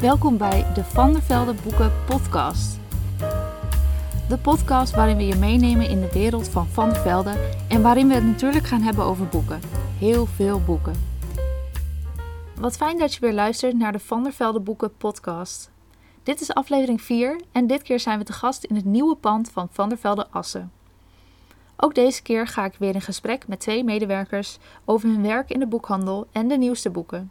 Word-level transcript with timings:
Welkom 0.00 0.38
bij 0.38 0.72
de 0.74 0.84
Van 0.84 1.12
der 1.12 1.22
Velde 1.22 1.54
Boeken 1.62 1.92
Podcast. 2.06 2.78
De 4.28 4.38
podcast 4.42 4.94
waarin 4.94 5.16
we 5.16 5.26
je 5.26 5.36
meenemen 5.36 5.88
in 5.88 6.00
de 6.00 6.12
wereld 6.12 6.48
van 6.48 6.66
Van 6.66 6.88
der 6.88 7.02
Velde 7.02 7.54
en 7.68 7.82
waarin 7.82 8.08
we 8.08 8.14
het 8.14 8.24
natuurlijk 8.24 8.66
gaan 8.66 8.80
hebben 8.80 9.04
over 9.04 9.26
boeken. 9.26 9.60
Heel 9.98 10.26
veel 10.26 10.60
boeken. 10.60 10.94
Wat 12.60 12.76
fijn 12.76 12.98
dat 12.98 13.14
je 13.14 13.20
weer 13.20 13.32
luistert 13.32 13.78
naar 13.78 13.92
de 13.92 13.98
Van 13.98 14.22
der 14.22 14.32
Velde 14.32 14.60
Boeken 14.60 14.96
Podcast. 14.96 15.70
Dit 16.22 16.40
is 16.40 16.54
aflevering 16.54 17.02
4 17.02 17.40
en 17.52 17.66
dit 17.66 17.82
keer 17.82 18.00
zijn 18.00 18.18
we 18.18 18.24
te 18.24 18.32
gast 18.32 18.64
in 18.64 18.76
het 18.76 18.84
nieuwe 18.84 19.16
pand 19.16 19.50
van 19.50 19.68
Van 19.70 19.88
der 19.88 19.98
Velde 19.98 20.26
Assen. 20.30 20.72
Ook 21.76 21.94
deze 21.94 22.22
keer 22.22 22.46
ga 22.46 22.64
ik 22.64 22.74
weer 22.78 22.94
in 22.94 23.00
gesprek 23.00 23.48
met 23.48 23.60
twee 23.60 23.84
medewerkers 23.84 24.58
over 24.84 25.08
hun 25.08 25.22
werk 25.22 25.50
in 25.50 25.58
de 25.58 25.66
boekhandel 25.66 26.26
en 26.32 26.48
de 26.48 26.56
nieuwste 26.56 26.90
boeken. 26.90 27.30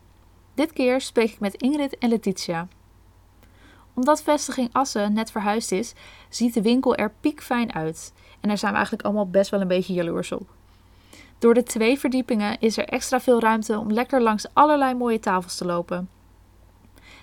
Dit 0.55 0.73
keer 0.73 1.01
spreek 1.01 1.31
ik 1.31 1.39
met 1.39 1.55
Ingrid 1.55 1.97
en 1.97 2.09
Letitia. 2.09 2.67
Omdat 3.93 4.23
vestiging 4.23 4.69
Assen 4.71 5.13
net 5.13 5.31
verhuisd 5.31 5.71
is, 5.71 5.93
ziet 6.29 6.53
de 6.53 6.61
winkel 6.61 6.95
er 6.95 7.13
piekfijn 7.19 7.73
uit. 7.73 8.13
En 8.39 8.47
daar 8.47 8.57
zijn 8.57 8.71
we 8.71 8.77
eigenlijk 8.77 9.05
allemaal 9.05 9.29
best 9.29 9.51
wel 9.51 9.61
een 9.61 9.67
beetje 9.67 9.93
jaloers 9.93 10.31
op. 10.31 10.49
Door 11.39 11.53
de 11.53 11.63
twee 11.63 11.99
verdiepingen 11.99 12.59
is 12.59 12.77
er 12.77 12.87
extra 12.87 13.21
veel 13.21 13.39
ruimte 13.39 13.79
om 13.79 13.91
lekker 13.91 14.21
langs 14.21 14.47
allerlei 14.53 14.93
mooie 14.93 15.19
tafels 15.19 15.57
te 15.57 15.65
lopen. 15.65 16.09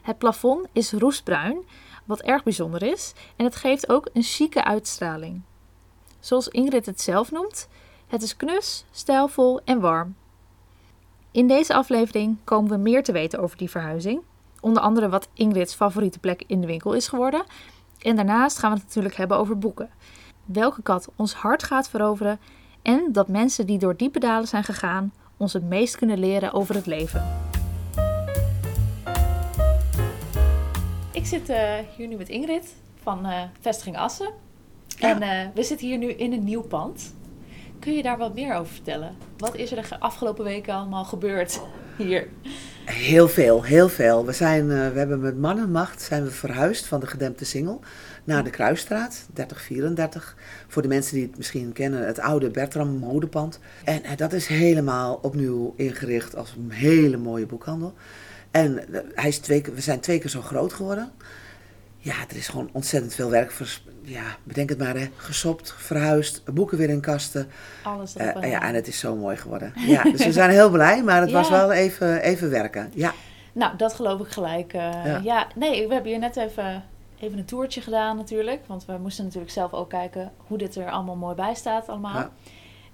Het 0.03 0.19
plafond 0.19 0.67
is 0.73 0.93
roestbruin, 0.93 1.65
wat 2.05 2.21
erg 2.21 2.43
bijzonder 2.43 2.83
is, 2.83 3.13
en 3.37 3.45
het 3.45 3.57
geeft 3.57 3.89
ook 3.89 4.09
een 4.13 4.23
chique 4.23 4.65
uitstraling. 4.65 5.43
Zoals 6.21 6.49
Ingrid 6.49 6.87
het 6.87 7.01
zelf 7.01 7.31
noemt, 7.31 7.69
het 8.07 8.23
is 8.23 8.37
knus, 8.37 8.85
stijlvol 8.91 9.61
en 9.65 9.81
warm. 9.81 10.15
In 11.33 11.47
deze 11.47 11.75
aflevering 11.75 12.37
komen 12.45 12.71
we 12.71 12.77
meer 12.77 13.03
te 13.03 13.13
weten 13.13 13.39
over 13.39 13.57
die 13.57 13.71
verhuizing. 13.71 14.21
Onder 14.61 14.83
andere 14.83 15.09
wat 15.09 15.29
Ingrid's 15.35 15.75
favoriete 15.75 16.19
plek 16.19 16.45
in 16.47 16.61
de 16.61 16.67
winkel 16.67 16.93
is 16.93 17.09
geworden. 17.09 17.45
En 17.99 18.17
daarnaast 18.17 18.59
gaan 18.59 18.71
we 18.71 18.77
het 18.77 18.87
natuurlijk 18.87 19.17
hebben 19.17 19.37
over 19.37 19.59
boeken. 19.59 19.91
Welke 20.45 20.83
kat 20.83 21.09
ons 21.17 21.35
hart 21.35 21.63
gaat 21.63 21.89
veroveren. 21.89 22.41
En 22.83 23.09
dat 23.13 23.29
mensen 23.29 23.67
die 23.67 23.79
door 23.79 23.97
diepe 23.97 24.19
dalen 24.19 24.49
zijn 24.49 24.65
gegaan 24.65 25.13
ons 25.37 25.53
het 25.53 25.65
meest 25.65 25.97
kunnen 25.97 26.19
leren 26.19 26.53
over 26.53 26.75
het 26.75 26.87
leven. 26.87 27.41
Ik 31.13 31.27
zit 31.27 31.51
uh, 31.51 31.79
hier 31.97 32.07
nu 32.07 32.17
met 32.17 32.29
Ingrid 32.29 32.75
van 33.03 33.27
uh, 33.27 33.43
Vestiging 33.61 33.97
Assen. 33.97 34.33
Ja. 34.87 35.21
En 35.21 35.23
uh, 35.23 35.55
we 35.55 35.63
zitten 35.63 35.87
hier 35.87 35.99
nu 35.99 36.09
in 36.09 36.33
een 36.33 36.45
nieuw 36.45 36.63
pand. 36.63 37.15
Kun 37.83 37.93
je 37.93 38.03
daar 38.03 38.19
wat 38.19 38.35
meer 38.35 38.55
over 38.55 38.73
vertellen? 38.73 39.17
Wat 39.37 39.57
is 39.57 39.73
er 39.73 39.89
de 39.89 40.01
afgelopen 40.01 40.45
weken 40.45 40.75
allemaal 40.75 41.05
gebeurd 41.05 41.61
hier? 41.97 42.29
Heel 42.85 43.29
veel, 43.29 43.63
heel 43.63 43.89
veel. 43.89 44.27
We, 44.27 44.33
zijn, 44.33 44.65
uh, 44.65 44.89
we 44.89 44.99
hebben 44.99 45.21
met 45.21 45.39
man 45.39 45.59
en 45.59 45.71
macht 45.71 46.03
zijn 46.03 46.25
we 46.25 46.31
verhuisd 46.31 46.87
van 46.87 47.01
de 47.01 47.07
gedempte 47.07 47.45
Singel 47.45 47.81
naar 48.25 48.45
de 48.45 48.51
Kruisstraat, 48.51 49.27
3034. 49.33 50.37
Voor 50.69 50.83
de 50.83 50.89
mensen 50.89 51.15
die 51.15 51.27
het 51.27 51.37
misschien 51.37 51.73
kennen, 51.73 52.07
het 52.07 52.19
oude 52.19 52.51
Bertram 52.51 52.89
modepand. 52.89 53.59
En 53.85 54.03
uh, 54.05 54.17
dat 54.17 54.33
is 54.33 54.47
helemaal 54.47 55.19
opnieuw 55.23 55.75
ingericht 55.77 56.37
als 56.37 56.55
een 56.57 56.71
hele 56.71 57.17
mooie 57.17 57.47
boekhandel. 57.47 57.95
En 58.51 58.85
uh, 58.91 58.99
hij 59.15 59.29
is 59.29 59.39
twee, 59.39 59.63
we 59.75 59.81
zijn 59.81 60.01
twee 60.01 60.19
keer 60.19 60.31
zo 60.31 60.41
groot 60.41 60.73
geworden. 60.73 61.13
Ja, 62.05 62.15
er 62.29 62.37
is 62.37 62.49
gewoon 62.49 62.69
ontzettend 62.73 63.15
veel 63.15 63.31
werk. 63.31 63.51
Voor, 63.51 63.67
ja, 64.03 64.23
bedenk 64.45 64.69
het 64.69 64.79
maar, 64.79 64.97
hè. 64.97 65.09
Gesopt, 65.17 65.75
verhuisd, 65.77 66.43
boeken 66.55 66.79
weer 66.79 66.89
in 66.89 67.01
kasten. 67.01 67.51
Alles 67.83 68.17
uh, 68.17 68.51
Ja, 68.51 68.63
en 68.63 68.75
het 68.75 68.89
is 68.89 68.99
zo 68.99 69.17
mooi 69.17 69.37
geworden. 69.37 69.73
Ja, 69.77 70.03
dus 70.03 70.25
we 70.25 70.33
zijn 70.33 70.51
heel 70.51 70.71
blij, 70.71 71.03
maar 71.03 71.21
het 71.21 71.31
ja. 71.35 71.37
was 71.37 71.49
wel 71.49 71.73
even, 71.73 72.23
even 72.23 72.51
werken. 72.51 72.91
Ja. 72.95 73.13
Nou, 73.53 73.77
dat 73.77 73.95
geloof 73.95 74.21
ik 74.21 74.29
gelijk. 74.29 74.75
Uh, 74.75 74.81
ja. 74.81 75.21
ja. 75.23 75.47
nee, 75.55 75.89
we 75.89 75.95
hebben 75.95 76.11
hier 76.11 76.21
net 76.21 76.37
even, 76.37 76.85
even 77.21 77.39
een 77.39 77.45
toertje 77.45 77.81
gedaan 77.81 78.17
natuurlijk. 78.17 78.61
Want 78.67 78.85
we 78.85 78.99
moesten 78.99 79.25
natuurlijk 79.25 79.53
zelf 79.53 79.73
ook 79.73 79.89
kijken 79.89 80.33
hoe 80.37 80.59
dit 80.59 80.77
er 80.77 80.91
allemaal 80.91 81.17
mooi 81.17 81.35
bij 81.35 81.55
staat 81.55 81.89
allemaal. 81.89 82.15
Ja. 82.15 82.31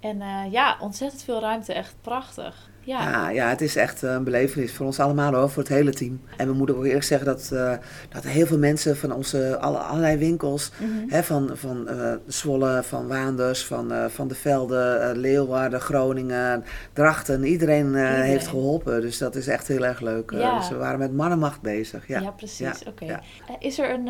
En 0.01 0.17
uh, 0.17 0.53
ja, 0.53 0.77
ontzettend 0.81 1.23
veel 1.23 1.41
ruimte. 1.41 1.73
Echt 1.73 1.95
prachtig. 2.01 2.71
Ja. 2.89 3.11
Ja, 3.11 3.31
ja, 3.31 3.49
het 3.49 3.61
is 3.61 3.77
echt 3.77 4.03
een 4.03 4.25
belevenis 4.25 4.73
voor 4.73 4.87
ons 4.87 5.01
allemaal 5.01 5.33
hoor, 5.35 5.51
voor 5.51 5.63
het 5.63 5.73
hele 5.73 5.93
team. 5.93 6.21
En 6.37 6.47
we 6.47 6.53
moeten 6.53 6.77
ook 6.77 6.85
eerlijk 6.85 7.05
zeggen 7.05 7.27
dat, 7.27 7.51
uh, 7.53 7.73
dat 8.09 8.25
heel 8.25 8.47
veel 8.47 8.59
mensen 8.59 8.97
van 8.97 9.13
onze 9.13 9.59
alle, 9.59 9.79
allerlei 9.79 10.17
winkels, 10.17 10.73
mm 10.79 10.91
-hmm. 10.91 11.11
hè, 11.11 11.23
van, 11.23 11.51
van 11.53 11.89
uh, 11.91 12.13
Zwolle, 12.27 12.83
van 12.83 13.09
Waanders, 13.09 13.65
van, 13.65 13.93
uh, 13.93 14.05
van 14.05 14.29
de 14.29 14.35
Velden, 14.35 15.17
Leeuwarden, 15.17 15.81
Groningen, 15.81 16.65
Drachten, 16.93 17.45
iedereen, 17.45 17.87
iedereen, 17.87 18.23
heeft 18.23 18.47
geholpen. 18.47 19.01
Dus 19.01 19.19
dat 19.19 19.35
is 19.35 19.47
echt 19.47 19.69
heel 19.69 19.85
erg 19.85 20.01
leuk. 20.01 20.31
Ja. 20.31 20.59
Dus 20.59 20.69
we 20.69 20.77
waren 20.77 20.99
met 20.99 21.13
mannenmacht 21.13 21.61
bezig. 21.61 22.09
Ja, 22.09 22.21
ja 22.21 22.31
precies. 22.31 22.85
Oké. 22.87 23.05
Okay. 23.05 23.21
Is 23.59 23.79
er 23.79 23.91
een, 23.91 24.09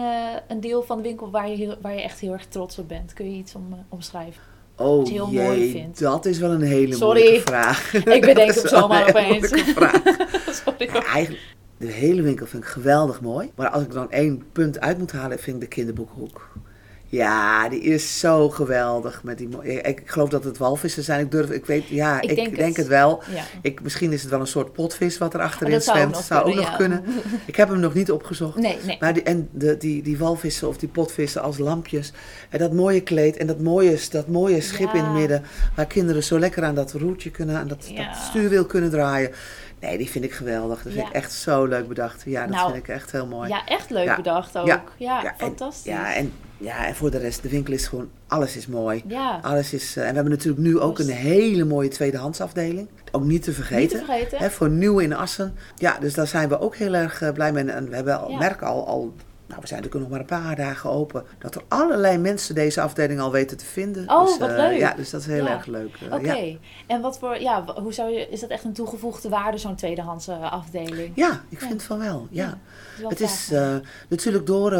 een 0.48 0.60
deel 0.60 0.82
van 0.82 0.96
de 0.96 1.02
winkel 1.02 1.30
waar 1.30 1.48
je, 1.48 1.78
waar 1.80 1.94
je 1.94 2.02
echt 2.02 2.18
heel 2.18 2.32
erg 2.32 2.46
trots 2.46 2.78
op 2.78 2.88
bent? 2.88 3.12
Kun 3.12 3.30
je 3.30 3.36
iets 3.36 3.54
om, 3.54 3.84
omschrijven? 3.88 4.56
Oh 4.78 5.08
heel 5.08 5.30
jee, 5.30 5.42
mooi 5.42 5.88
dat 5.94 6.26
is 6.26 6.38
wel 6.38 6.50
een 6.50 6.62
hele 6.62 6.94
Sorry. 6.94 7.20
moeilijke 7.20 7.50
vraag. 7.50 7.94
Ik 8.16 8.20
bedenk 8.20 8.54
hem 8.54 8.66
zomaar 8.66 9.08
opeens. 9.08 9.48
vraag. 9.48 10.02
Sorry. 10.64 10.90
Ja, 10.92 11.04
eigenlijk, 11.04 11.42
de 11.76 11.86
hele 11.86 12.22
winkel 12.22 12.46
vind 12.46 12.62
ik 12.62 12.68
geweldig 12.68 13.20
mooi. 13.20 13.50
Maar 13.54 13.68
als 13.68 13.82
ik 13.82 13.92
dan 13.92 14.10
één 14.10 14.42
punt 14.52 14.80
uit 14.80 14.98
moet 14.98 15.12
halen, 15.12 15.38
vind 15.38 15.56
ik 15.56 15.62
de 15.62 15.68
kinderboekhoek. 15.68 16.48
Ja, 17.10 17.68
die 17.68 17.80
is 17.80 18.18
zo 18.18 18.48
geweldig. 18.50 19.22
Met 19.22 19.38
die, 19.38 19.48
ik, 19.62 19.86
ik 19.86 20.02
geloof 20.04 20.28
dat 20.28 20.44
het 20.44 20.58
walvissen 20.58 21.02
zijn. 21.02 21.20
Ik 21.24 21.30
durf, 21.30 21.50
ik 21.50 21.66
weet, 21.66 21.86
ja, 21.88 22.20
ik, 22.20 22.30
ik 22.30 22.36
denk, 22.36 22.56
denk, 22.56 22.68
het. 22.68 22.76
het, 22.76 22.86
wel. 22.86 23.22
Ja. 23.34 23.42
Ik, 23.62 23.82
misschien 23.82 24.12
is 24.12 24.20
het 24.22 24.30
wel 24.30 24.40
een 24.40 24.46
soort 24.46 24.72
potvis 24.72 25.18
wat 25.18 25.34
er 25.34 25.40
achterin 25.40 25.72
dat 25.72 25.84
zou 25.84 25.96
zwemt. 25.96 26.10
ook 26.12 26.16
nog 26.18 26.26
zou 26.26 26.44
ook 26.48 26.54
nog 26.54 26.76
kunnen. 26.76 27.04
Ik 27.46 27.56
heb 27.56 27.68
hem 27.68 27.80
nog 27.80 27.94
niet 27.94 28.10
opgezocht. 28.10 28.56
Nee, 28.56 28.78
nee. 28.86 28.96
Maar 29.00 29.12
die, 29.14 29.22
en 29.22 29.48
de, 29.52 29.76
die, 29.76 30.02
die 30.02 30.18
walvissen 30.18 30.68
of 30.68 30.76
die 30.78 30.88
potvissen 30.88 31.42
als 31.42 31.58
lampjes. 31.58 32.12
En 32.48 32.58
dat 32.58 32.72
mooie 32.72 33.00
kleed 33.00 33.36
en 33.36 33.46
dat 33.46 33.60
mooie, 33.60 33.98
dat 34.10 34.26
mooie 34.28 34.60
schip 34.60 34.92
Ja. 34.92 34.98
in 34.98 35.04
het 35.04 35.12
midden. 35.12 35.42
Waar 35.76 35.86
kinderen 35.86 36.22
zo 36.24 36.38
lekker 36.38 36.64
aan 36.64 36.74
dat 36.74 36.92
roertje 36.92 37.30
kunnen, 37.30 37.56
aan 37.56 37.68
dat, 37.68 37.90
dat 37.96 38.16
stuurwiel 38.28 38.66
kunnen 38.66 38.90
draaien. 38.90 39.30
Nee, 39.80 39.98
die 39.98 40.10
vind 40.10 40.24
ik 40.24 40.32
geweldig. 40.32 40.82
Dat 40.82 40.92
vind 40.92 41.04
Ja. 41.04 41.08
ik 41.08 41.14
echt 41.14 41.32
zo 41.32 41.64
leuk 41.64 41.88
bedacht. 41.88 42.22
Ja, 42.26 42.40
dat 42.46 42.54
Nou, 42.56 42.72
vind 42.72 42.82
ik 42.88 42.94
echt 42.94 43.12
heel 43.12 43.26
mooi. 43.26 43.48
Ja, 43.48 43.64
echt 43.66 43.90
leuk 43.90 44.04
Ja. 44.04 44.16
bedacht 44.16 44.58
ook. 44.58 44.66
Ja. 44.66 44.82
Ja, 44.96 45.22
Ja, 45.22 45.28
en- 45.30 45.34
fantastisch. 45.38 45.92
Ja 45.92 46.14
en, 46.14 46.32
ja, 46.58 46.86
en 46.86 46.94
voor 46.94 47.10
de 47.10 47.18
rest, 47.18 47.42
de 47.42 47.48
winkel 47.48 47.72
is 47.72 47.86
gewoon, 47.86 48.08
alles 48.26 48.56
is 48.56 48.66
mooi. 48.66 49.02
Ja, 49.06 49.38
Alles 49.42 49.72
is, 49.72 49.96
eh, 49.96 50.02
en 50.02 50.08
we 50.08 50.14
hebben 50.14 50.32
natuurlijk 50.32 50.62
nu 50.62 50.78
ook 50.78 50.98
een 50.98 51.08
hele 51.08 51.64
mooie 51.64 51.88
tweedehandsafdeling. 51.88 52.88
Ook 53.12 53.24
niet 53.24 53.42
te 53.42 53.48
niet 53.50 53.58
vergeten. 53.58 53.98
te 53.98 54.04
vergeten. 54.04 54.38
Hè, 54.38 54.50
voor 54.50 54.70
nieuw 54.70 54.98
in 54.98 55.14
Assen. 55.14 55.54
Ja, 55.76 55.98
dus 56.00 56.14
daar 56.14 56.26
zijn 56.26 56.48
we 56.48 56.60
ook 56.60 56.76
heel 56.76 56.94
erg 56.94 57.22
eh, 57.22 57.32
blij 57.32 57.52
mee. 57.52 57.64
En 57.70 57.88
we 57.88 57.94
hebben 57.94 58.20
al, 58.20 58.30
Ja. 58.30 58.38
merken 58.38 58.66
al, 58.66 58.86
al, 58.86 59.12
nou 59.46 59.60
we 59.60 59.66
zijn 59.66 59.80
natuurlijk 59.82 59.94
nog 59.94 60.08
maar 60.10 60.20
een 60.20 60.44
paar 60.44 60.56
dagen 60.56 60.90
open, 60.90 61.24
dat 61.38 61.54
er 61.54 61.62
allerlei 61.68 62.18
mensen 62.18 62.54
deze 62.54 62.80
afdeling 62.80 63.20
al 63.20 63.32
weten 63.32 63.56
te 63.56 63.64
vinden. 63.64 64.08
Oh, 64.10 64.26
dus, 64.26 64.38
wat 64.38 64.50
eh, 64.50 64.56
leuk. 64.56 64.78
Ja, 64.78 64.94
dus 64.94 65.10
dat 65.10 65.20
is 65.20 65.26
heel 65.26 65.44
Ja. 65.44 65.50
erg 65.50 65.66
leuk. 65.66 65.98
Oké, 66.12 66.32
ja. 66.32 66.56
en 66.86 67.00
wat 67.00 67.18
voor, 67.18 67.40
ja, 67.40 67.64
hoe 67.82 67.92
zou 67.92 68.10
je, 68.10 68.28
is 68.30 68.40
dat 68.40 68.50
echt 68.50 68.64
een 68.64 68.72
toegevoegde 68.72 69.28
waarde, 69.28 69.58
zo'n 69.58 69.76
tweedehands 69.76 70.28
eh, 70.28 70.52
afdeling? 70.52 71.12
ja, 71.14 71.42
ik 71.48 71.60
Ja. 71.60 71.66
vind 71.66 71.82
van 71.82 71.98
wel. 71.98 72.26
Ja. 72.30 72.58
wel 73.00 73.08
Het 73.10 73.20
is 73.20 73.46
gaaf. 73.50 73.58
eh, 73.82 73.88
natuurlijk 74.08 74.46
door, 74.46 74.72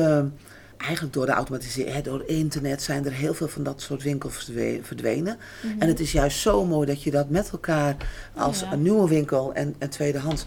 eigenlijk 0.78 1.12
door 1.14 1.26
de 1.26 1.32
automatisering, 1.32 2.04
door 2.04 2.22
internet 2.26 2.82
zijn 2.82 3.04
er 3.04 3.12
heel 3.12 3.34
veel 3.34 3.48
van 3.48 3.62
dat 3.62 3.80
soort 3.80 4.02
winkels 4.02 4.34
verdwe- 4.44 4.78
verdwenen. 4.82 5.38
Mhm. 5.62 5.80
En 5.80 5.88
het 5.88 6.00
is 6.00 6.12
juist 6.12 6.38
zo 6.38 6.64
mooi 6.64 6.86
dat 6.86 7.02
je 7.02 7.10
dat 7.10 7.28
met 7.30 7.50
elkaar 7.50 7.96
als 8.34 8.60
Ja. 8.60 8.72
een 8.72 8.82
nieuwe 8.82 9.08
winkel 9.08 9.52
en, 9.54 9.74
en 9.78 9.90
tweedehands. 9.90 10.44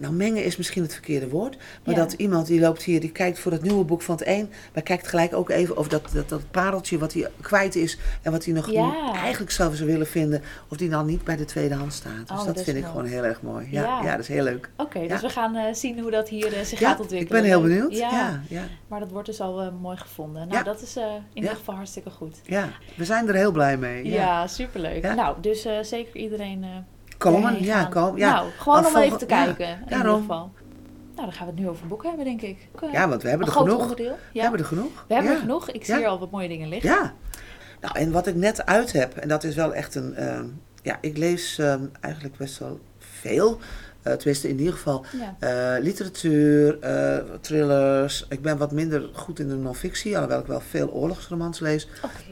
Nou, 0.00 0.12
mengen 0.12 0.44
is 0.44 0.56
misschien 0.56 0.82
het 0.82 0.92
verkeerde 0.92 1.28
woord. 1.28 1.56
Maar 1.84 1.94
Ja. 1.94 2.00
dat 2.00 2.12
iemand 2.12 2.46
die 2.46 2.60
loopt 2.60 2.82
hier, 2.82 3.00
die 3.00 3.12
kijkt 3.12 3.38
voor 3.38 3.52
het 3.52 3.62
nieuwe 3.62 3.84
boek 3.84 4.02
van 4.02 4.16
het 4.16 4.26
een. 4.26 4.50
Maar 4.74 4.82
kijkt 4.82 5.08
gelijk 5.08 5.34
ook 5.34 5.50
even 5.50 5.76
of 5.76 5.88
dat, 5.88 6.02
dat, 6.12 6.28
dat 6.28 6.50
pareltje 6.50 6.98
wat 6.98 7.12
hij 7.12 7.30
kwijt 7.40 7.74
is. 7.76 7.98
En 8.22 8.32
wat 8.32 8.44
hij 8.44 8.54
nog 8.54 8.70
Ja. 8.70 9.12
eigenlijk 9.14 9.50
zou 9.52 9.74
zou 9.76 9.88
willen 9.90 10.06
vinden. 10.06 10.42
Of 10.68 10.76
die 10.76 10.88
dan 10.88 11.06
niet 11.06 11.24
bij 11.24 11.36
de 11.36 11.44
tweedehands 11.44 11.96
staat. 11.96 12.28
Dus 12.28 12.38
Oh, 12.40 12.46
dat, 12.46 12.62
vind 12.62 12.76
ik 12.76 12.84
gewoon 12.84 13.04
heel 13.04 13.24
erg 13.24 13.42
mooi. 13.42 13.68
Ja, 13.70 13.82
Ja. 13.82 14.02
ja. 14.02 14.10
dat 14.10 14.20
is 14.20 14.28
heel 14.28 14.44
leuk. 14.44 14.70
Oké, 14.76 15.06
dus 15.06 15.20
we 15.20 15.28
gaan 15.28 15.54
eh, 15.56 15.74
zien 15.74 16.00
hoe 16.00 16.10
dat 16.10 16.28
hier 16.28 16.52
eh, 16.56 16.62
zich 16.64 16.78
gaat 16.78 17.00
ontwikkelen. 17.00 17.20
ik 17.20 17.28
ben 17.28 17.44
heel 17.44 17.62
benieuwd. 17.62 17.96
Ja, 17.96 18.42
maar 18.88 19.00
dat 19.00 19.10
wordt 19.10 19.26
dus 19.26 19.40
al 19.40 19.60
eh, 19.60 19.68
mooi 19.80 19.96
gevonden. 19.96 20.48
Nou, 20.48 20.64
dat 20.64 20.82
is 20.82 20.96
in 20.96 21.22
ieder 21.34 21.50
geval 21.56 21.74
hartstikke 21.74 22.10
goed. 22.10 22.36
ja. 22.44 22.68
We 22.96 23.04
zijn 23.04 23.28
er 23.28 23.34
heel 23.34 23.52
blij 23.52 23.76
mee. 23.76 24.04
Ja, 24.04 24.12
Ja. 24.14 24.46
superleuk. 24.46 25.02
Nou, 25.14 25.36
dus 25.40 25.66
zeker 25.82 26.16
iedereen 26.16 26.64
Komen, 27.18 27.62
ja, 27.62 27.84
komen. 27.84 28.18
Ja. 28.20 28.32
Nou, 28.34 28.50
gewoon 28.58 28.86
om 28.86 28.96
even 28.96 29.18
te 29.18 29.24
ja, 29.28 29.44
kijken, 29.44 29.68
in 29.86 29.96
ieder 29.96 30.12
geval. 30.14 30.50
Nou, 31.14 31.30
dan 31.30 31.32
gaan 31.32 31.46
we 31.46 31.52
het 31.52 31.60
nu 31.60 31.68
over 31.68 31.86
boeken 31.86 32.08
hebben, 32.08 32.26
denk 32.26 32.42
ik. 32.42 32.68
Ja, 32.92 33.08
want 33.08 33.22
we 33.22 33.28
hebben 33.28 33.46
er 33.46 33.52
genoeg. 33.52 33.80
onderdeel. 33.80 34.10
We 34.12 34.18
Ja. 34.32 34.42
hebben 34.42 34.60
er 34.60 34.66
genoeg. 34.66 35.04
We 35.08 35.14
hebben 35.14 35.30
ja. 35.32 35.36
er 35.36 35.42
genoeg. 35.42 35.70
Ik 35.70 35.84
zie 35.84 35.94
Ja. 35.94 36.00
hier 36.00 36.08
al 36.08 36.18
wat 36.18 36.30
mooie 36.30 36.48
dingen 36.48 36.68
liggen. 36.68 36.90
Ja. 36.90 37.12
Nou, 37.80 37.98
en 37.98 38.12
wat 38.12 38.26
ik 38.26 38.34
net 38.34 38.66
uit 38.66 38.92
heb, 38.92 39.16
en 39.16 39.28
dat 39.28 39.44
is 39.44 39.54
wel 39.54 39.74
echt 39.74 39.94
een. 39.94 40.14
eh, 40.14 40.40
ja, 40.82 40.98
ik 41.00 41.16
lees 41.16 41.58
eh, 41.58 41.74
eigenlijk 42.00 42.36
best 42.36 42.58
wel 42.58 42.80
veel. 42.98 43.58
Eh 44.02 44.12
tenminste, 44.12 44.48
in 44.48 44.58
ieder 44.58 44.72
geval 44.74 45.04
Ja. 45.18 45.36
eh, 45.76 45.82
literatuur, 45.82 46.78
eh, 46.80 47.16
thrillers. 47.40 48.26
Ik 48.28 48.42
ben 48.42 48.56
wat 48.58 48.72
minder 48.72 49.08
goed 49.12 49.38
in 49.38 49.48
de 49.48 49.54
non-fictie, 49.54 50.14
alhoewel 50.14 50.40
ik 50.40 50.46
wel 50.46 50.62
veel 50.70 50.88
oorlogsromans 50.88 51.60
lees. 51.60 51.88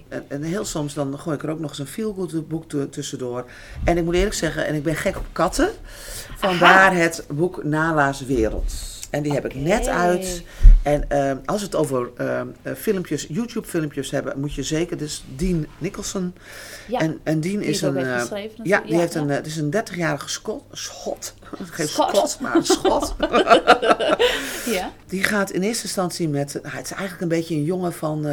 En, 0.09 0.25
en 0.29 0.43
heel 0.43 0.65
soms 0.65 0.95
dan 0.95 1.19
gooi 1.19 1.37
ik 1.37 1.43
er 1.43 1.51
ook 1.51 1.61
nog 1.61 1.71
eens 1.71 1.79
een 1.79 1.87
feel-good 1.87 2.49
boek 2.49 2.69
tu- 2.69 2.89
tussendoor. 2.89 3.45
En 3.85 3.97
ik 3.99 4.05
moet 4.05 4.15
eerlijk 4.15 4.35
zeggen, 4.35 4.67
en 4.67 4.75
ik 4.75 4.83
ben 4.83 4.97
gek 4.97 5.17
op 5.17 5.27
katten. 5.33 5.69
Vandaar 6.37 6.95
het 6.97 7.25
boek 7.29 7.65
Nala's 7.65 8.25
Wereld. 8.25 8.73
En 9.11 9.23
die 9.23 9.33
heb 9.33 9.45
ik 9.45 9.55
net 9.55 9.87
uit. 9.87 10.43
En 10.87 11.05
ehm, 11.11 11.37
als 11.45 11.61
we 11.61 11.67
het 11.67 11.75
over 11.75 12.11
ehm, 12.17 12.47
eh, 12.63 12.73
filmpjes, 12.75 13.27
YouTube-filmpjes 13.29 14.11
hebben, 14.11 14.41
moet 14.41 14.55
je 14.55 14.63
zeker. 14.63 14.97
Dus 14.97 15.25
Dean 15.37 15.67
Nicholson. 15.79 16.35
Ja, 16.89 16.99
en, 17.01 17.21
en 17.23 17.41
Dean 17.41 17.59
die 17.59 17.69
is 17.69 17.83
een. 17.83 17.97
eh, 17.97 18.19
geschreven 18.21 18.65
ja, 18.65 18.81
die 18.81 18.99
heeft 18.99 19.15
een. 19.15 19.23
ja. 19.27 19.31
eh, 19.31 19.37
Het 19.37 19.47
is 19.47 19.57
een 19.57 19.75
30-jarige 19.75 20.29
schot. 20.29 20.63
Schot. 20.73 21.35
Geen 21.71 21.89
Schot. 21.89 22.09
schot, 22.17 22.41
maar 22.41 22.57
een 22.57 22.65
schot. 22.65 23.15
Ja. 24.67 24.93
Die 25.07 25.23
gaat 25.25 25.51
in 25.51 25.63
eerste 25.63 25.85
instantie 25.85 26.29
met. 26.29 26.59
nou, 26.63 26.77
het 26.77 26.85
is 26.85 26.91
eigenlijk 26.93 27.21
een 27.23 27.29
beetje 27.39 27.55
een 27.55 27.65
jongen 27.65 27.93
van. 27.93 28.27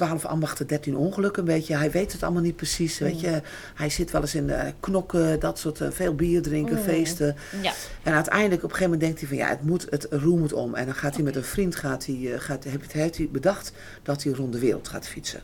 Ehm 0.00 0.08
12 0.08 0.24
ambachten, 0.24 0.66
13 0.66 0.96
ongelukken. 0.96 1.42
Een 1.42 1.48
beetje. 1.54 1.76
Hij 1.76 1.90
weet 1.90 2.12
het 2.12 2.22
allemaal 2.22 2.42
niet 2.42 2.56
precies. 2.56 2.98
Weet 2.98 3.20
je. 3.20 3.42
Hij 3.74 3.90
zit 3.90 4.10
wel 4.10 4.20
eens 4.20 4.34
in 4.34 4.46
de 4.46 4.72
knokken, 4.80 5.40
dat 5.40 5.58
soort. 5.58 5.80
eh, 5.80 5.88
veel 5.90 6.14
bier 6.14 6.42
drinken, 6.42 6.76
Mm. 6.76 6.82
feesten. 6.82 7.36
ja. 7.62 7.72
En 8.02 8.12
uiteindelijk 8.14 8.62
op 8.64 8.70
een 8.70 8.76
gegeven 8.76 8.92
moment 8.92 9.00
denkt 9.00 9.18
hij 9.20 9.28
van 9.28 9.36
ja, 9.38 9.48
het 9.48 9.62
moet, 9.66 9.86
het 9.90 10.06
roer 10.10 10.38
moet 10.38 10.52
om. 10.52 10.74
En 10.74 10.84
dan 10.84 10.94
gaat 10.94 11.14
hij 11.14 11.24
met 11.24 11.36
een 11.36 11.44
vriend, 11.44 11.76
gaat 11.76 12.06
hij, 12.06 12.32
eh, 12.32 12.40
gaat, 12.40 12.64
heeft, 12.64 12.92
heeft 12.92 13.16
hij 13.16 13.28
bedacht 13.32 13.72
dat 14.02 14.22
hij 14.22 14.32
rond 14.32 14.52
de 14.52 14.58
wereld 14.58 14.88
gaat 14.88 15.06
fietsen. 15.08 15.40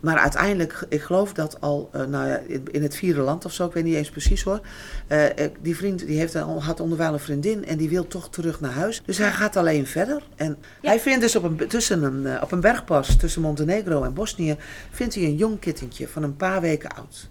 Maar 0.00 0.18
uiteindelijk, 0.18 0.86
ik 0.88 1.00
geloof 1.02 1.32
dat 1.32 1.60
al, 1.60 1.88
eh, 1.92 2.04
nou 2.04 2.28
ja, 2.28 2.40
in, 2.70 2.82
het 2.82 2.96
vierde 2.96 3.20
land 3.20 3.44
of 3.44 3.52
zo, 3.52 3.66
ik 3.66 3.72
weet 3.72 3.84
niet 3.84 3.94
eens 3.94 4.10
precies 4.10 4.42
hoor. 4.42 4.60
eh, 5.06 5.20
die 5.62 5.76
vriend 5.76 6.06
die 6.06 6.18
heeft 6.18 6.34
een, 6.34 6.58
had 6.58 6.80
onderwijl 6.80 7.12
een 7.12 7.18
vriendin 7.18 7.64
en 7.66 7.76
die 7.76 7.88
wil 7.88 8.06
toch 8.06 8.30
terug 8.30 8.60
naar 8.60 8.70
huis. 8.72 9.02
Dus 9.04 9.18
hij 9.18 9.30
gaat 9.30 9.56
alleen 9.56 9.86
verder. 9.86 10.22
En 10.36 10.56
Ja. 10.80 10.88
hij 10.88 11.00
vindt 11.00 11.20
dus 11.20 11.36
op 11.36 11.42
een, 11.44 11.68
tussen 11.68 12.02
een, 12.02 12.26
eh, 12.26 12.42
op 12.42 12.52
een 12.52 12.60
bergpas 12.60 13.16
tussen 13.16 13.42
Montenegro 13.42 14.02
en 14.02 14.14
Bosnië, 14.14 14.56
vindt 14.90 15.14
hij 15.14 15.24
een 15.24 15.36
jong 15.36 15.58
kittentje 15.58 16.08
van 16.08 16.22
een 16.22 16.36
paar 16.36 16.60
weken 16.60 16.90
oud. 16.90 17.28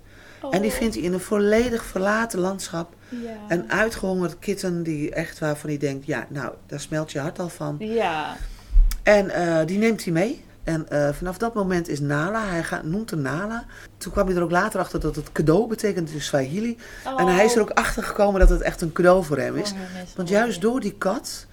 En 0.51 0.61
die 0.61 0.71
Oh, 0.71 0.77
vindt 0.77 0.95
hij 0.95 1.03
in 1.03 1.13
een 1.13 1.19
volledig 1.19 1.83
verlaten 1.85 2.39
landschap. 2.39 2.93
ja. 3.09 3.37
Een 3.47 3.71
uitgehongerd 3.71 4.39
kitten 4.39 4.83
die 4.83 5.11
echt 5.11 5.39
waarvan 5.39 5.69
hij 5.69 5.79
denkt, 5.79 6.05
ja, 6.05 6.27
nou, 6.29 6.53
daar 6.67 6.79
smelt 6.79 7.11
je 7.11 7.19
hart 7.19 7.39
al 7.39 7.49
van. 7.49 7.75
Ja. 7.79 8.35
En 9.03 9.31
die 9.65 9.77
neemt 9.77 10.03
hij 10.03 10.13
mee. 10.13 10.43
En 10.63 10.89
eh, 10.89 11.09
vanaf 11.13 11.37
dat 11.37 11.53
moment 11.53 11.87
is 11.87 11.99
Nala, 11.99 12.45
hij 12.47 12.63
gaat, 12.63 12.83
noemt 12.83 13.09
hem 13.09 13.21
Nala. 13.21 13.65
Toen 13.97 14.11
kwam 14.11 14.27
hij 14.27 14.35
er 14.35 14.41
ook 14.43 14.51
later 14.51 14.79
achter 14.79 14.99
dat 14.99 15.15
het 15.15 15.31
cadeau 15.31 15.67
betekent 15.67 16.11
in 16.11 16.21
Swahili. 16.21 16.77
En 17.17 17.27
hij 17.27 17.45
is 17.45 17.55
er 17.55 17.61
ook 17.61 17.69
achter 17.69 18.03
gekomen 18.03 18.39
dat 18.39 18.49
het 18.49 18.61
echt 18.61 18.81
een 18.81 18.91
cadeau 18.91 19.23
voor 19.23 19.37
hem 19.37 19.55
is. 19.57 19.71
Oh, 19.71 19.77
Want 20.15 20.29
juist 20.29 20.61
door 20.61 20.79
die 20.79 20.93
kat 20.97 21.45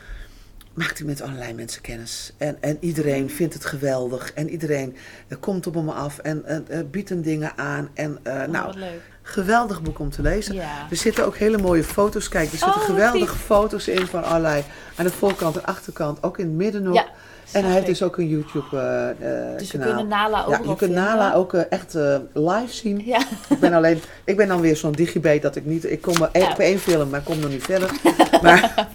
maakt 0.75 0.99
hij 0.99 1.07
met 1.07 1.23
allerlei 1.23 1.53
mensen 1.55 1.83
kennis. 1.83 2.33
En, 2.37 2.57
en 2.61 2.77
iedereen 2.81 3.31
vindt 3.31 3.55
het 3.55 3.65
geweldig. 3.65 4.33
En 4.33 4.51
iedereen 4.51 4.97
eh, 5.29 5.39
komt 5.41 5.67
op 5.67 5.75
hem 5.75 5.89
af 5.89 6.19
en 6.19 6.67
eh, 6.69 6.79
biedt 6.91 7.09
hem 7.09 7.23
dingen 7.23 7.53
aan. 7.59 7.89
En 7.95 8.19
Oh, 8.27 8.45
nou, 8.47 8.75
geweldig 9.23 9.83
boek 9.83 9.99
om 9.99 10.11
te 10.11 10.23
lezen. 10.23 10.55
Ja. 10.55 10.87
Er 10.91 10.97
zitten 10.97 11.27
ook 11.27 11.37
hele 11.37 11.59
mooie 11.59 11.85
foto's. 11.85 12.29
Kijk, 12.29 12.45
er 12.45 12.59
zitten 12.59 12.81
Oh, 12.81 12.85
geweldige 12.85 13.33
lief. 13.33 13.41
foto's 13.45 13.89
in 13.89 14.07
van 14.07 14.25
allerlei. 14.25 14.65
Aan 14.97 15.05
de 15.05 15.11
voorkant 15.11 15.57
en 15.57 15.65
achterkant, 15.65 16.23
ook 16.23 16.39
in 16.39 16.47
het 16.47 16.55
midden 16.55 16.83
nog. 16.83 16.95
Ja, 16.95 17.07
en 17.53 17.65
hij 17.65 17.73
heeft 17.73 17.87
dus 17.87 18.03
ook 18.03 18.17
een 18.17 18.29
YouTube 18.29 18.77
eh, 18.77 19.11
eh, 19.11 19.59
Dus 19.59 19.71
we 19.73 19.79
kunnen 19.79 20.09
Nala 20.09 20.45
ook 20.45 20.51
ja, 20.51 20.61
je 20.71 20.77
kunt. 20.77 20.93
Nala 20.93 21.35
ook 21.35 21.55
eh, 21.55 21.63
echt 21.71 21.95
live 22.33 22.75
zien. 22.75 23.03
Ja. 23.05 23.21
Ik 23.49 23.59
ben 23.61 23.73
alleen, 23.73 24.01
ik 24.25 24.37
ben 24.37 24.49
dan 24.49 24.61
weer 24.61 24.77
zo'n 24.77 24.93
digibet 24.93 25.43
dat 25.43 25.57
ik 25.57 25.65
niet, 25.65 25.91
ik 25.91 26.01
kom 26.01 26.19
maar 26.19 26.29
één- 26.33 26.45
Ja. 26.45 26.51
op 26.51 26.59
één 26.59 26.79
film, 26.79 27.09
maar 27.11 27.19
ik 27.19 27.25
kom 27.25 27.39
nog 27.39 27.51
niet 27.51 27.63
verder. 27.65 27.91
maar, 28.43 28.87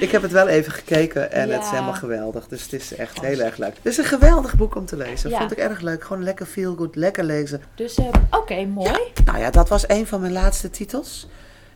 ik 0.00 0.10
heb 0.10 0.22
het 0.22 0.32
wel 0.32 0.48
even 0.48 0.72
gekeken 0.72 1.32
en 1.32 1.50
het 1.50 1.62
is 1.62 1.70
helemaal 1.70 1.92
geweldig. 1.92 2.48
Dus 2.48 2.62
het 2.62 2.72
is 2.72 2.94
echt 2.94 3.20
heel 3.20 3.40
erg 3.40 3.56
leuk. 3.56 3.74
Het 3.76 3.86
is 3.86 3.96
een 3.98 4.04
geweldig 4.04 4.54
boek 4.56 4.74
om 4.74 4.86
te 4.86 4.96
lezen. 4.96 5.30
Vond 5.30 5.52
ik 5.52 5.58
erg 5.58 5.80
leuk. 5.80 6.04
Gewoon 6.04 6.22
lekker 6.22 6.46
feel 6.46 6.74
good, 6.76 6.96
lekker 6.96 7.24
lezen. 7.24 7.62
Dus, 7.74 7.98
oké, 8.30 8.64
mooi. 8.64 8.98
Nou 9.24 9.38
ja, 9.38 9.50
dat 9.50 9.68
was 9.68 9.84
een 9.88 10.06
van 10.06 10.20
mijn 10.20 10.32
laatste 10.32 10.70
titels. 10.70 11.28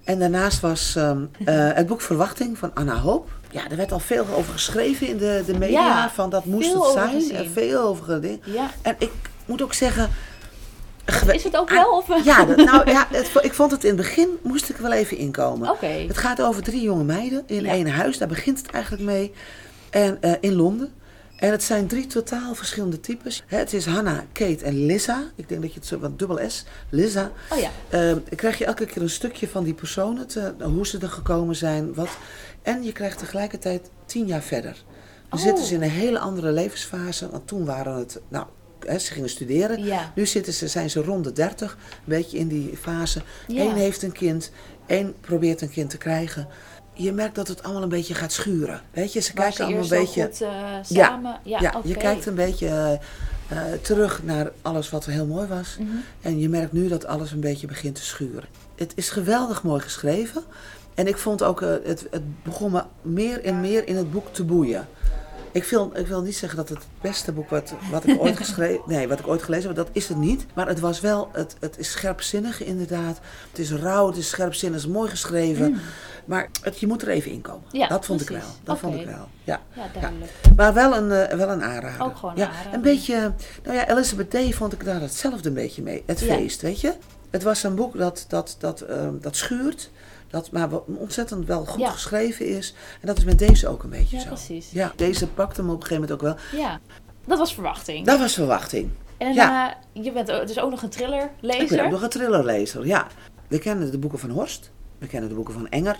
En 0.05 0.19
daarnaast 0.19 0.61
was 0.61 0.97
ehm, 0.97 1.25
eh, 1.45 1.55
het 1.75 1.87
boek 1.87 2.01
Verwachting 2.01 2.59
van 2.59 2.71
Anna 2.75 2.97
Hoop. 2.97 3.31
Ja, 3.51 3.71
er 3.71 3.77
werd 3.77 3.93
al 3.93 3.99
veel 3.99 4.27
over 4.37 4.53
geschreven 4.53 5.09
in 5.09 5.17
de, 5.19 5.43
de 5.47 5.59
media. 5.59 5.87
Ja, 5.87 6.11
van 6.11 6.31
dat 6.31 6.45
moest 6.45 6.73
het 6.73 6.93
zijn. 6.93 7.31
En 7.31 7.51
veel 7.51 7.81
over 7.83 8.05
gedaan. 8.05 8.39
Ja. 8.45 8.71
En 8.83 8.95
ik 8.99 9.11
moet 9.47 9.63
ook 9.63 9.75
zeggen. 9.75 10.11
Is 11.33 11.45
het 11.45 11.57
ook 11.57 11.71
wel? 11.71 11.91
Of? 11.97 12.25
Ja, 12.25 12.45
dat- 12.45 12.57
nou 12.57 12.91
ja, 12.91 13.07
het, 13.11 13.31
ik 13.41 13.55
vond 13.55 13.71
het 13.71 13.83
in 13.85 13.89
het 13.89 13.97
begin 13.99 14.29
moest 14.43 14.69
ik 14.69 14.77
wel 14.77 14.93
even 14.93 15.17
inkomen. 15.17 15.71
Oké. 15.71 15.87
Het 15.87 16.19
gaat 16.19 16.43
over 16.43 16.63
drie 16.63 16.83
jonge 16.83 17.05
meiden 17.05 17.43
in 17.47 17.67
één 17.67 17.91
huis. 17.91 18.19
Daar 18.19 18.29
begint 18.29 18.59
het 18.59 18.71
eigenlijk 18.71 19.05
mee. 19.05 19.33
En 19.91 20.19
eh, 20.21 20.33
in 20.41 20.55
Londen. 20.55 20.93
En 21.43 21.51
het 21.51 21.63
zijn 21.63 21.87
drie 21.87 22.07
totaal 22.07 22.55
verschillende 22.55 23.01
types. 23.01 23.43
Het 23.47 23.73
is 23.73 23.87
Hannah, 23.87 24.19
Kate 24.33 24.65
en 24.65 24.87
Lisa. 24.87 25.25
Ik 25.35 25.49
denk 25.49 25.63
dat 25.63 25.73
je 25.73 25.79
het 25.79 25.89
zo 25.89 25.99
wat 25.99 26.19
dubbel 26.19 26.51
S. 26.51 26.65
Lisa. 26.91 27.33
Oh 27.51 27.59
ja. 27.59 27.71
Dan 27.91 28.23
krijg 28.37 28.59
je 28.59 28.65
elke 28.65 28.87
keer 28.87 29.03
een 29.03 29.11
stukje 29.11 29.49
van 29.49 29.65
die 29.65 29.75
personen, 29.75 30.27
te, 30.27 30.55
hoe 30.61 30.87
ze 30.87 30.99
er 30.99 31.09
gekomen 31.09 31.57
zijn, 31.57 31.95
wat. 31.95 32.09
En 32.63 32.83
je 32.83 32.93
krijgt 32.93 33.19
tegelijkertijd 33.19 33.91
tien 34.07 34.27
jaar 34.27 34.43
verder. 34.43 34.85
Dan 35.29 35.39
Oh. 35.39 35.45
zitten 35.45 35.65
ze 35.65 35.75
in 35.75 35.83
een 35.83 35.91
hele 35.91 36.19
andere 36.19 36.53
levensfase, 36.53 37.31
want 37.31 37.47
toen 37.47 37.65
waren 37.65 37.95
het, 37.95 38.21
nou, 38.29 38.47
hè, 38.87 38.99
ze 38.99 39.13
gingen 39.13 39.31
studeren. 39.31 39.85
Ja. 39.85 40.13
Nu 40.15 40.27
zitten 40.27 40.53
ze, 40.53 40.69
zijn 40.69 40.91
ze 40.91 41.03
rond 41.03 41.25
de 41.25 41.33
30, 41.33 41.73
een 41.73 41.99
beetje 42.05 42.39
in 42.39 42.49
die 42.49 42.77
fase. 42.77 43.23
Ja. 43.47 43.63
Eén 43.63 43.75
heeft 43.75 44.03
een 44.03 44.13
kind, 44.13 44.51
één 44.87 45.15
probeert 45.21 45.61
een 45.61 45.71
kind 45.71 45.91
te 45.91 45.99
krijgen. 45.99 46.49
Je 46.93 47.13
merkt 47.13 47.35
dat 47.35 47.49
het 47.49 47.63
allemaal 47.63 47.83
een 47.83 47.89
beetje 47.89 48.15
gaat 48.15 48.33
schuren. 48.33 48.81
Weet 48.91 49.13
je, 49.13 49.21
ze 49.21 49.33
kijken 49.33 49.65
allemaal 49.65 49.83
een 49.83 49.89
beetje. 49.89 50.23
goed 50.23 50.41
eh, 50.41 50.49
Ja, 50.89 51.07
samen... 51.07 51.41
Ja, 51.43 51.61
Ja, 51.61 51.73
oké. 51.77 51.89
je 51.89 51.97
kijkt 51.97 52.27
een 52.27 52.35
beetje 52.35 52.67
eh, 52.67 52.93
eh, 52.93 53.81
terug 53.81 54.23
naar 54.23 54.53
alles 54.63 54.91
wat 54.91 55.05
heel 55.05 55.27
mooi 55.27 55.47
was. 55.47 55.77
Mhm. 55.79 55.91
En 56.21 56.39
je 56.39 56.49
merkt 56.49 56.73
nu 56.73 56.89
dat 56.89 57.07
alles 57.07 57.33
een 57.33 57.41
beetje 57.41 57.67
begint 57.67 57.95
te 57.95 58.05
schuren. 58.05 58.45
Het 58.77 58.93
is 58.95 59.11
geweldig 59.11 59.63
mooi 59.63 59.81
geschreven. 59.81 60.43
En 60.95 61.07
ik 61.07 61.19
vond 61.19 61.43
ook, 61.43 61.61
het, 61.61 62.07
het 62.11 62.43
begon 62.43 62.73
me 62.73 62.83
meer 63.03 63.45
en 63.45 63.61
meer 63.61 63.89
in 63.89 63.97
het 63.97 64.13
boek 64.13 64.33
te 64.33 64.45
boeien. 64.45 64.89
Ik 65.53 65.65
wil, 65.65 65.91
ik 65.95 66.07
wil 66.07 66.23
niet 66.23 66.37
zeggen 66.37 66.59
dat 66.59 66.69
het 66.69 66.79
het 66.79 66.87
beste 67.01 67.33
boek 67.33 67.51
wat, 67.51 67.75
wat 67.91 68.07
ik 68.07 68.21
ooit 68.21 68.37
geschreven, 68.37 68.83
nee, 68.95 69.09
wat 69.09 69.19
ik 69.19 69.27
ooit 69.29 69.43
gelezen 69.43 69.67
heb, 69.67 69.77
dat 69.77 69.89
is 69.93 70.09
het 70.09 70.19
niet. 70.19 70.47
Maar 70.55 70.69
het 70.69 70.81
was 70.81 71.01
wel, 71.01 71.29
het, 71.33 71.57
het 71.61 71.79
is 71.79 71.91
scherpzinnig 71.91 72.63
inderdaad. 72.63 73.21
Het 73.51 73.59
is 73.59 73.73
rauw, 73.73 74.07
het 74.07 74.17
is 74.17 74.29
scherpzinnig, 74.29 74.81
het 74.81 74.89
is 74.89 74.97
mooi 74.97 75.11
geschreven. 75.11 75.81
Maar 76.25 76.49
het, 76.63 76.81
je 76.81 76.87
moet 76.87 77.03
er 77.03 77.09
even 77.09 77.31
in 77.31 77.41
komen. 77.41 77.63
Mm. 77.73 77.79
Ja, 77.81 77.89
dat 77.89 78.07
vond 78.07 78.21
ik 78.21 78.29
wel. 78.29 78.41
Dat 78.65 78.79
vond 78.79 78.95
ik 79.01 79.07
wel. 79.07 79.29
Ja. 79.45 79.61
Ja, 79.73 80.01
duidelijk. 80.01 80.31
Maar 80.57 80.75
wel 80.75 80.97
een, 80.97 81.11
eh, 81.11 81.37
wel 81.37 81.49
een 81.49 81.63
aanrader. 81.63 82.07
Ook 82.07 82.17
gewoon 82.17 82.37
ja, 82.37 82.47
aanrader. 82.49 82.75
Een 82.75 82.83
beetje, 82.83 83.33
nou 83.63 83.77
ja, 83.77 83.89
Elizabeth 83.89 84.31
Day 84.31 84.53
vond 84.53 84.73
ik 84.73 84.85
daar 84.85 85.01
hetzelfde 85.01 85.49
een 85.49 85.55
beetje 85.55 85.83
mee. 85.83 86.03
Het 86.07 86.23
feest, 86.23 86.63
weet 86.63 86.81
je. 86.81 86.95
Het 87.31 87.43
was 87.43 87.63
een 87.63 87.75
boek 87.75 87.99
dat, 87.99 88.25
dat, 88.29 88.57
dat, 88.59 88.81
ehm, 88.81 89.15
dat 89.21 89.37
schuurt, 89.37 89.91
dat 90.33 90.51
maar 90.51 90.71
wel 90.71 90.85
ontzettend 90.99 91.47
wel 91.47 91.65
goed 91.67 91.81
Ja. 91.81 91.91
geschreven 91.91 92.47
is. 92.47 92.75
En 93.01 93.07
dat 93.07 93.19
is 93.19 93.25
met 93.25 93.39
deze 93.39 93.69
ook 93.69 93.83
een 93.83 93.91
beetje 93.91 94.17
Ja, 94.17 94.23
zo. 94.23 94.29
precies. 94.29 94.71
Ja, 94.71 94.93
deze 94.97 95.27
pakte 95.27 95.61
hem 95.61 95.71
op 95.71 95.77
een 95.81 95.87
gegeven 95.87 96.03
moment 96.09 96.13
ook 96.13 96.51
wel. 96.51 96.61
Ja. 96.61 96.81
Dat 97.27 97.39
was 97.39 97.55
verwachting. 97.55 98.07
Dat 98.07 98.19
was 98.19 98.35
verwachting. 98.35 98.91
En 99.17 99.33
Ja. 99.35 99.77
eh, 99.95 100.03
je 100.05 100.13
bent 100.13 100.27
dus 100.27 100.59
ook 100.59 100.71
nog 100.71 100.83
een 100.83 100.89
Ik 100.91 100.97
ben 100.99 101.07
thrillerlezer. 101.41 101.85
ook 101.85 101.91
nog 101.91 102.03
een 102.03 102.09
thrillerlezer, 102.09 102.87
ja. 102.87 103.07
We 103.49 103.59
kennen 103.59 103.91
de 103.91 103.99
boeken 103.99 104.19
van 104.19 104.31
Horst, 104.31 104.71
we 104.99 105.07
kennen 105.07 105.29
de 105.29 105.35
boeken 105.35 105.55
van 105.55 105.69
Enger. 105.69 105.97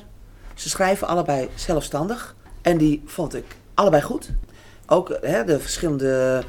Ze 0.55 0.69
schrijven 0.69 1.07
allebei 1.09 1.49
zelfstandig. 1.55 2.35
En 2.63 2.79
die 2.79 3.03
vond 3.05 3.35
ik 3.35 3.45
allebei 3.75 4.03
goed. 4.03 4.31
Ook 4.87 5.19
hè, 5.21 5.45
de 5.45 5.61
verschillende 5.61 6.43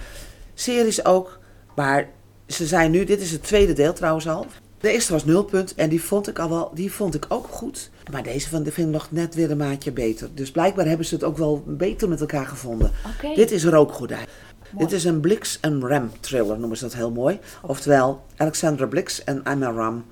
series 0.54 1.06
ook. 1.06 1.40
Maar 1.76 2.10
ze 2.48 2.66
zijn 2.68 2.92
nu, 2.92 3.04
dit 3.04 3.22
is 3.22 3.32
het 3.32 3.44
tweede 3.44 3.74
deel 3.74 3.94
trouwens 3.94 4.28
al. 4.28 4.46
De 4.84 4.92
eerste 4.92 5.12
was 5.12 5.26
nulpunt 5.26 5.76
en 5.76 5.90
die 5.90 6.02
vond 6.02 6.28
ik 6.28 6.40
al 6.40 6.50
wel, 6.50 6.72
die 6.74 6.92
vond 6.92 7.16
ik 7.16 7.26
ook 7.28 7.48
goed. 7.48 7.90
Maar 8.12 8.24
deze 8.24 8.50
van, 8.50 8.64
vind 8.64 8.78
ik 8.88 8.94
nog 8.94 9.12
net 9.12 9.36
weer 9.36 9.52
een 9.52 9.58
maatje 9.58 9.92
beter. 9.92 10.30
Dus 10.34 10.52
blijkbaar 10.52 10.86
hebben 10.86 11.06
ze 11.06 11.14
het 11.14 11.24
ook 11.24 11.38
wel 11.38 11.64
beter 11.68 12.10
met 12.10 12.20
elkaar 12.20 12.46
gevonden. 12.46 12.92
Dit 13.36 13.52
is 13.52 13.66
Rookgordijn. 13.66 14.28
Mooi. 14.72 14.86
Dit 14.86 14.92
is 14.98 15.04
een 15.04 15.20
Blix 15.20 15.60
en 15.60 15.88
Ram 15.88 16.12
thriller, 16.20 16.60
noemen 16.60 16.78
ze 16.78 16.84
dat 16.84 16.94
heel 16.94 17.12
mooi. 17.12 17.40
Oftewel, 17.62 18.22
Alexandra 18.38 18.86
Blix 18.86 19.24
en 19.24 19.44
Anna 19.44 19.72
Ram. 19.72 20.06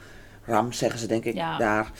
Ram 0.45 0.71
zeggen 0.71 0.99
ze 0.99 1.07
denk 1.07 1.25
ik 1.25 1.33
Ja. 1.33 1.57
daar. 1.57 1.91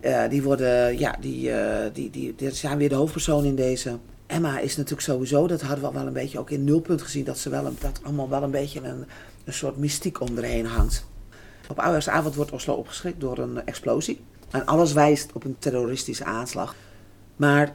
Eh, 0.00 0.22
die 0.28 0.42
worden, 0.42 0.98
ja, 0.98 1.16
die, 1.20 1.50
eh, 1.52 1.90
die, 1.92 2.10
die, 2.10 2.34
die 2.36 2.50
zijn 2.50 2.78
weer 2.78 2.88
de 2.88 2.94
hoofdpersoon 2.94 3.44
in 3.44 3.54
deze. 3.54 3.98
Emma 4.26 4.58
is 4.58 4.76
natuurlijk 4.76 5.06
sowieso, 5.06 5.46
dat 5.46 5.60
hadden 5.60 5.84
we 5.84 5.98
wel 5.98 6.06
een 6.06 6.12
beetje 6.12 6.38
ook 6.38 6.50
in 6.50 6.64
nulpunt 6.64 7.02
gezien, 7.02 7.24
dat 7.24 7.38
ze 7.38 7.50
wel 7.50 7.66
een, 7.66 7.76
dat 7.80 8.00
allemaal 8.02 8.28
wel 8.28 8.42
een 8.42 8.50
beetje 8.50 8.80
een, 8.80 9.04
een 9.44 9.52
soort 9.52 9.76
mystiek 9.76 10.20
om 10.20 10.36
erheen 10.36 10.66
hangt. 10.66 11.04
Op 11.68 11.78
oudejaarsavond 11.78 12.34
wordt 12.34 12.52
Oslo 12.52 12.74
opgeschrikt 12.74 13.20
door 13.20 13.38
een 13.38 13.66
explosie. 13.66 14.20
En 14.50 14.66
alles 14.66 14.92
wijst 14.92 15.32
op 15.32 15.44
een 15.44 15.56
terroristische 15.58 16.24
aanslag. 16.24 16.74
Maar 17.36 17.74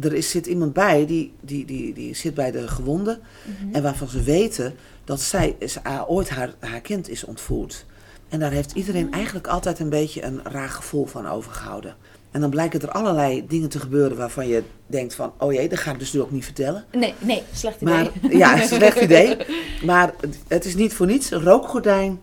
er 0.00 0.12
is, 0.12 0.30
zit 0.30 0.46
iemand 0.46 0.72
bij, 0.72 1.06
die, 1.06 1.32
die, 1.40 1.64
die, 1.64 1.94
die 1.94 2.14
zit 2.14 2.34
bij 2.34 2.50
de 2.50 2.68
gewonden. 2.68 3.20
Mhm. 3.44 3.74
En 3.74 3.82
waarvan 3.82 4.08
ze 4.08 4.22
weten 4.22 4.74
dat 5.04 5.20
zij 5.20 5.56
is, 5.58 5.82
ah, 5.82 6.10
ooit 6.10 6.28
haar, 6.30 6.54
haar 6.58 6.80
kind 6.80 7.08
is 7.08 7.24
ontvoerd. 7.24 7.86
En 8.28 8.38
daar 8.38 8.50
heeft 8.50 8.72
iedereen 8.72 9.06
Ah. 9.10 9.14
eigenlijk 9.14 9.46
altijd 9.46 9.78
een 9.78 9.88
beetje 9.88 10.22
een 10.22 10.40
raar 10.44 10.68
gevoel 10.68 11.06
van 11.06 11.26
overgehouden. 11.28 11.96
En 12.30 12.40
dan 12.40 12.50
blijken 12.50 12.80
er 12.80 12.90
allerlei 12.90 13.46
dingen 13.46 13.68
te 13.68 13.80
gebeuren 13.80 14.16
waarvan 14.16 14.48
je 14.48 14.62
denkt 14.86 15.14
van... 15.14 15.32
oh 15.38 15.52
jee, 15.52 15.68
dat 15.68 15.78
ga 15.78 15.90
ik 15.92 15.98
dus 15.98 16.12
nu 16.12 16.20
ook 16.20 16.30
niet 16.30 16.44
vertellen. 16.44 16.84
Nee, 16.92 17.14
nee, 17.18 17.42
slecht 17.52 17.80
idee. 17.80 17.94
Maar 17.94 18.10
ja, 18.30 18.56
slecht 18.66 19.00
idee. 19.08 19.36
Maar 19.84 20.14
het- 20.20 20.38
het 20.48 20.64
is 20.64 20.74
niet 20.74 20.94
voor 20.94 21.06
niets. 21.06 21.30
Een 21.30 21.42
rookgordijn 21.42 22.20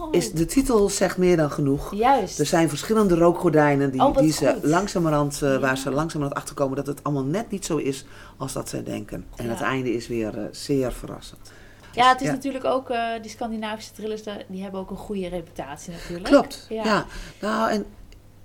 Oh, 0.00 0.08
is, 0.14 0.32
de 0.32 0.46
titel 0.46 0.88
zegt 0.88 1.16
meer 1.16 1.36
dan 1.36 1.50
genoeg. 1.50 1.94
juist. 1.94 2.38
Er 2.38 2.46
zijn 2.46 2.68
verschillende 2.68 3.14
rookgordijnen 3.14 3.90
die, 3.90 4.00
Oh, 4.04 4.16
die 4.16 4.32
ze 4.32 4.46
goed. 4.60 4.64
langzamerhand, 4.70 5.42
eh, 5.42 5.50
Ja. 5.52 5.58
waar 5.58 5.78
ze 5.78 5.90
langzamerhand 5.90 6.38
achterkomen 6.40 6.76
dat 6.76 6.86
het 6.86 7.04
allemaal 7.04 7.24
net 7.24 7.50
niet 7.50 7.64
zo 7.64 7.76
is 7.76 8.04
als 8.36 8.52
dat 8.52 8.68
zij 8.68 8.82
denken. 8.82 9.24
En 9.36 9.44
Ja. 9.44 9.50
het 9.50 9.60
einde 9.60 9.92
is 9.92 10.08
weer 10.08 10.38
eh, 10.38 10.44
zeer 10.50 10.92
verrassend. 10.92 11.52
ja, 11.92 12.08
het 12.08 12.20
is 12.20 12.26
Ja. 12.26 12.32
natuurlijk 12.32 12.64
ook, 12.64 12.90
eh, 12.90 13.02
die 13.22 13.30
Scandinavische 13.30 13.92
thrillers, 13.92 14.22
die 14.48 14.62
hebben 14.62 14.80
ook 14.80 14.90
een 14.90 14.96
goede 14.96 15.28
reputatie 15.28 15.92
natuurlijk. 15.92 16.24
Klopt, 16.24 16.66
Ja. 16.68 16.84
ja. 16.84 17.06
Nou, 17.40 17.70
en 17.70 17.84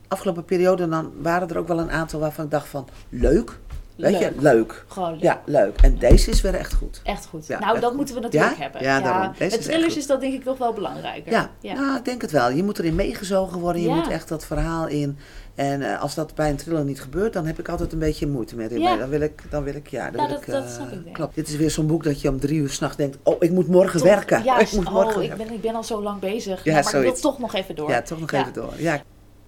afgelopen 0.07 0.45
periode 0.45 0.87
dan 0.89 1.11
waren 1.21 1.49
er 1.49 1.57
ook 1.57 1.67
wel 1.67 1.79
een 1.79 1.91
aantal 1.91 2.19
waarvan 2.19 2.45
ik 2.45 2.51
dacht 2.51 2.67
van, 2.67 2.87
leuk. 3.09 3.59
Weet 3.97 4.13
je, 4.13 4.19
Leuk. 4.19 4.41
leuk. 4.41 4.85
Gewoon 4.87 5.11
leuk. 5.11 5.21
Ja, 5.21 5.41
leuk. 5.45 5.81
En 5.81 5.97
deze 5.97 6.29
is 6.29 6.41
weer 6.41 6.53
echt 6.55 6.73
goed. 6.73 7.01
Echt 7.03 7.25
goed. 7.25 7.47
Ja, 7.47 7.59
nou, 7.59 7.71
echt 7.71 7.81
dat 7.81 7.89
goed. 7.89 7.97
moeten 7.97 8.15
we 8.15 8.21
natuurlijk 8.21 8.55
Ja? 8.55 8.61
hebben. 8.61 8.83
Ja, 8.83 8.99
daarom. 9.01 9.31
Deze 9.37 9.43
Met 9.43 9.59
is 9.59 9.65
thrillers 9.65 9.97
is 9.97 10.07
dat 10.07 10.21
denk 10.21 10.33
ik 10.33 10.43
nog 10.43 10.57
wel 10.57 10.73
belangrijker. 10.73 11.31
Ja, 11.31 11.49
ja. 11.59 11.73
nou, 11.73 11.97
ik 11.97 12.05
denk 12.05 12.21
het 12.21 12.31
wel. 12.31 12.49
Je 12.51 12.63
moet 12.63 12.79
erin 12.79 12.95
meegezogen 12.95 13.59
worden, 13.59 13.81
je 13.81 13.87
Ja. 13.87 13.95
moet 13.95 14.07
echt 14.09 14.27
dat 14.27 14.45
verhaal 14.45 14.87
in. 14.87 15.17
En 15.55 15.81
eh, 15.81 16.01
als 16.01 16.15
dat 16.15 16.35
bij 16.35 16.49
een 16.49 16.55
thriller 16.55 16.83
niet 16.83 17.01
gebeurt, 17.01 17.33
dan 17.33 17.45
heb 17.45 17.59
ik 17.59 17.69
altijd 17.69 17.93
een 17.93 17.99
beetje 17.99 18.27
moeite 18.27 18.55
met. 18.55 18.71
Ja. 18.71 18.95
Dan 18.97 19.09
wil 19.09 19.21
ik, 19.21 19.41
dan 19.49 19.63
wil 19.63 19.75
ik, 19.75 19.87
ja, 19.87 20.03
dan 20.05 20.15
Nou, 20.15 20.27
wil 20.27 20.35
dat- 20.37 20.47
ik, 20.47 20.53
dat 20.53 20.63
eh, 20.63 20.69
snap 20.73 20.91
ik 20.91 20.99
wel. 21.03 21.13
Klopt. 21.13 21.35
Dit 21.35 21.47
is 21.47 21.55
weer 21.55 21.71
zo'n 21.71 21.87
boek 21.87 22.03
dat 22.03 22.21
je 22.21 22.29
om 22.29 22.39
drie 22.39 22.59
uur 22.59 22.69
s'nachts 22.69 22.97
denkt, 22.97 23.17
oh, 23.23 23.35
ik 23.39 23.51
moet 23.51 23.67
morgen 23.67 23.99
Toch- 23.99 24.07
werken. 24.07 24.43
Juist, 24.43 24.71
ik 24.73 24.77
moet 24.79 24.87
oh, 24.87 24.93
morgen 24.93 25.21
ik 25.23 25.35
ben, 25.35 25.51
ik 25.53 25.61
ben 25.61 25.75
al 25.75 25.83
zo 25.83 26.01
lang 26.01 26.19
bezig. 26.19 26.63
Ja, 26.63 26.71
Nou, 26.71 26.83
maar 26.83 26.95
ik 26.95 27.01
wil 27.01 27.13
toch 27.21 27.39
nog 27.39 27.53
even 27.53 27.75
door. 27.75 27.89
Ja, 27.89 28.01
toch 28.01 28.19
nog 28.19 28.31
Ja. 28.31 28.39
even 28.41 28.53
door. 28.53 28.73
Ja, 28.77 29.01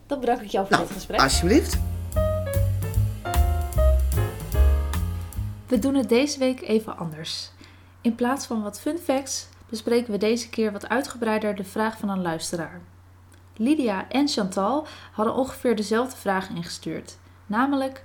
Dan 0.07 0.19
bedank 0.19 0.41
ik 0.41 0.47
jou 0.49 0.65
voor 0.67 0.75
nou, 0.75 0.87
dit 0.87 0.97
gesprek. 0.97 1.19
alsjeblieft. 1.21 1.77
We 5.67 5.79
doen 5.79 5.95
het 5.95 6.09
deze 6.09 6.39
week 6.39 6.61
even 6.61 6.97
anders. 6.97 7.51
In 8.01 8.15
plaats 8.15 8.47
van 8.47 8.63
wat 8.63 8.81
fun 8.81 8.97
facts 8.97 9.49
bespreken 9.69 10.11
we 10.11 10.17
deze 10.17 10.49
keer 10.49 10.71
wat 10.71 10.89
uitgebreider 10.89 11.55
de 11.55 11.63
vraag 11.63 11.97
van 11.97 12.09
een 12.09 12.21
luisteraar. 12.21 12.81
Lydia 13.57 14.09
en 14.09 14.27
Chantal 14.27 14.87
hadden 15.11 15.35
ongeveer 15.35 15.75
dezelfde 15.75 16.17
vraag 16.17 16.49
ingestuurd. 16.49 17.19
Namelijk, 17.47 18.03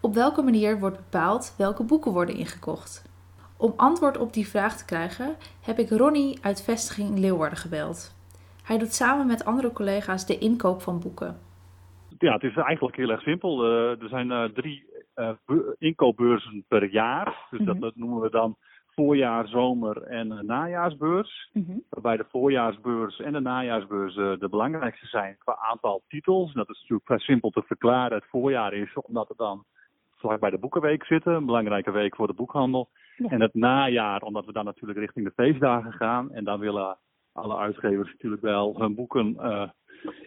op 0.00 0.14
welke 0.14 0.42
manier 0.42 0.78
wordt 0.78 0.96
bepaald 0.96 1.54
welke 1.58 1.82
boeken 1.82 2.12
worden 2.12 2.34
ingekocht? 2.34 3.10
Om 3.56 3.72
antwoord 3.76 4.18
op 4.18 4.32
die 4.32 4.48
vraag 4.48 4.76
te 4.76 4.84
krijgen 4.84 5.36
heb 5.62 5.78
ik 5.78 5.90
Ronnie 5.90 6.38
uit 6.42 6.62
vestiging 6.62 7.18
Leeuwarden 7.18 7.58
gebeld. 7.58 8.16
Hij 8.62 8.78
doet 8.78 8.92
samen 8.92 9.26
met 9.26 9.44
andere 9.44 9.72
collega's 9.72 10.26
de 10.26 10.38
inkoop 10.38 10.82
van 10.82 11.00
boeken. 11.00 11.38
Ja, 12.18 12.32
het 12.32 12.42
is 12.42 12.56
eigenlijk 12.56 12.96
heel 12.96 13.10
erg 13.10 13.22
simpel. 13.22 13.64
Eh, 13.64 14.02
er 14.02 14.08
zijn 14.08 14.30
eh, 14.30 14.44
drie 14.44 14.87
inkoopbeurzen 15.78 16.64
per 16.68 16.90
jaar. 16.90 17.46
Dus 17.50 17.60
dat, 17.64 17.74
Mhm. 17.74 17.80
dat 17.80 17.96
noemen 17.96 18.20
we 18.20 18.30
dan 18.30 18.56
voorjaar, 18.94 19.48
zomer 19.48 20.02
en 20.02 20.32
eh, 20.32 20.40
najaarsbeurs. 20.40 21.50
Waarbij 21.88 22.16
de 22.16 22.26
voorjaarsbeurs 22.28 23.20
en 23.20 23.32
de 23.32 23.40
najaarsbeurs 23.40 24.16
eh, 24.16 24.38
de 24.38 24.48
belangrijkste 24.48 25.06
zijn 25.06 25.36
qua 25.38 25.56
aantal 25.70 26.02
titels. 26.08 26.52
Dat 26.52 26.68
is 26.68 26.78
natuurlijk 26.80 27.06
vrij 27.06 27.18
simpel 27.18 27.50
te 27.50 27.62
verklaren. 27.62 28.16
Het 28.18 28.28
voorjaar 28.30 28.72
is 28.72 28.94
omdat 28.94 29.28
we 29.28 29.34
dan 29.36 29.64
vlak 30.16 30.40
bij 30.40 30.50
de 30.50 30.58
Boekenweek 30.58 31.04
zitten. 31.04 31.32
Een 31.34 31.46
belangrijke 31.46 31.90
week 31.90 32.16
voor 32.16 32.26
de 32.26 32.32
boekhandel. 32.32 32.88
Ja. 33.16 33.28
En 33.28 33.40
het 33.40 33.54
najaar 33.54 34.22
omdat 34.22 34.44
we 34.46 34.52
dan 34.52 34.64
natuurlijk 34.64 34.98
richting 34.98 35.26
de 35.26 35.32
feestdagen 35.42 35.92
gaan. 35.92 36.32
En 36.32 36.44
dan 36.44 36.60
willen 36.60 36.98
alle 37.32 37.56
uitgevers 37.56 38.12
natuurlijk 38.12 38.42
wel 38.42 38.74
hun 38.78 38.94
boeken 38.94 39.36
eh, 39.38 39.68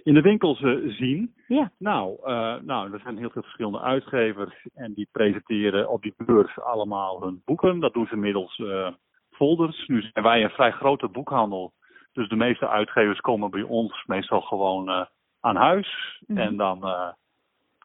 in 0.04 0.14
de 0.14 0.22
winkels 0.22 0.62
eh, 0.62 0.76
zien. 0.88 1.34
Ja. 1.48 1.72
Nou, 1.78 2.18
eh, 2.24 2.56
nou, 2.62 2.94
er 2.94 3.00
zijn 3.00 3.18
heel 3.18 3.30
veel 3.30 3.42
verschillende 3.42 3.80
uitgevers 3.80 4.68
en 4.74 4.94
die 4.94 5.08
presenteren 5.12 5.90
op 5.90 6.02
die 6.02 6.14
beurs 6.18 6.60
allemaal 6.60 7.22
hun 7.22 7.42
boeken. 7.46 7.80
Dat 7.80 7.94
doen 7.94 8.08
ze 8.08 8.16
middels 8.16 8.60
eh, 8.60 8.92
folders. 9.32 9.88
Nu 9.88 10.02
zijn 10.02 10.26
wij 10.26 10.44
een 10.44 10.50
vrij 10.50 10.72
grote 10.72 11.08
boekhandel, 11.08 11.74
dus 12.14 12.30
de 12.30 12.36
meeste 12.36 12.68
uitgevers 12.68 13.20
komen 13.20 13.52
bij 13.52 13.64
ons 13.64 14.04
meestal 14.06 14.42
gewoon 14.42 15.08
aan 15.40 15.56
huis. 15.56 16.22
Mhm. 16.28 16.40
En 16.40 16.58
dan, 16.58 16.80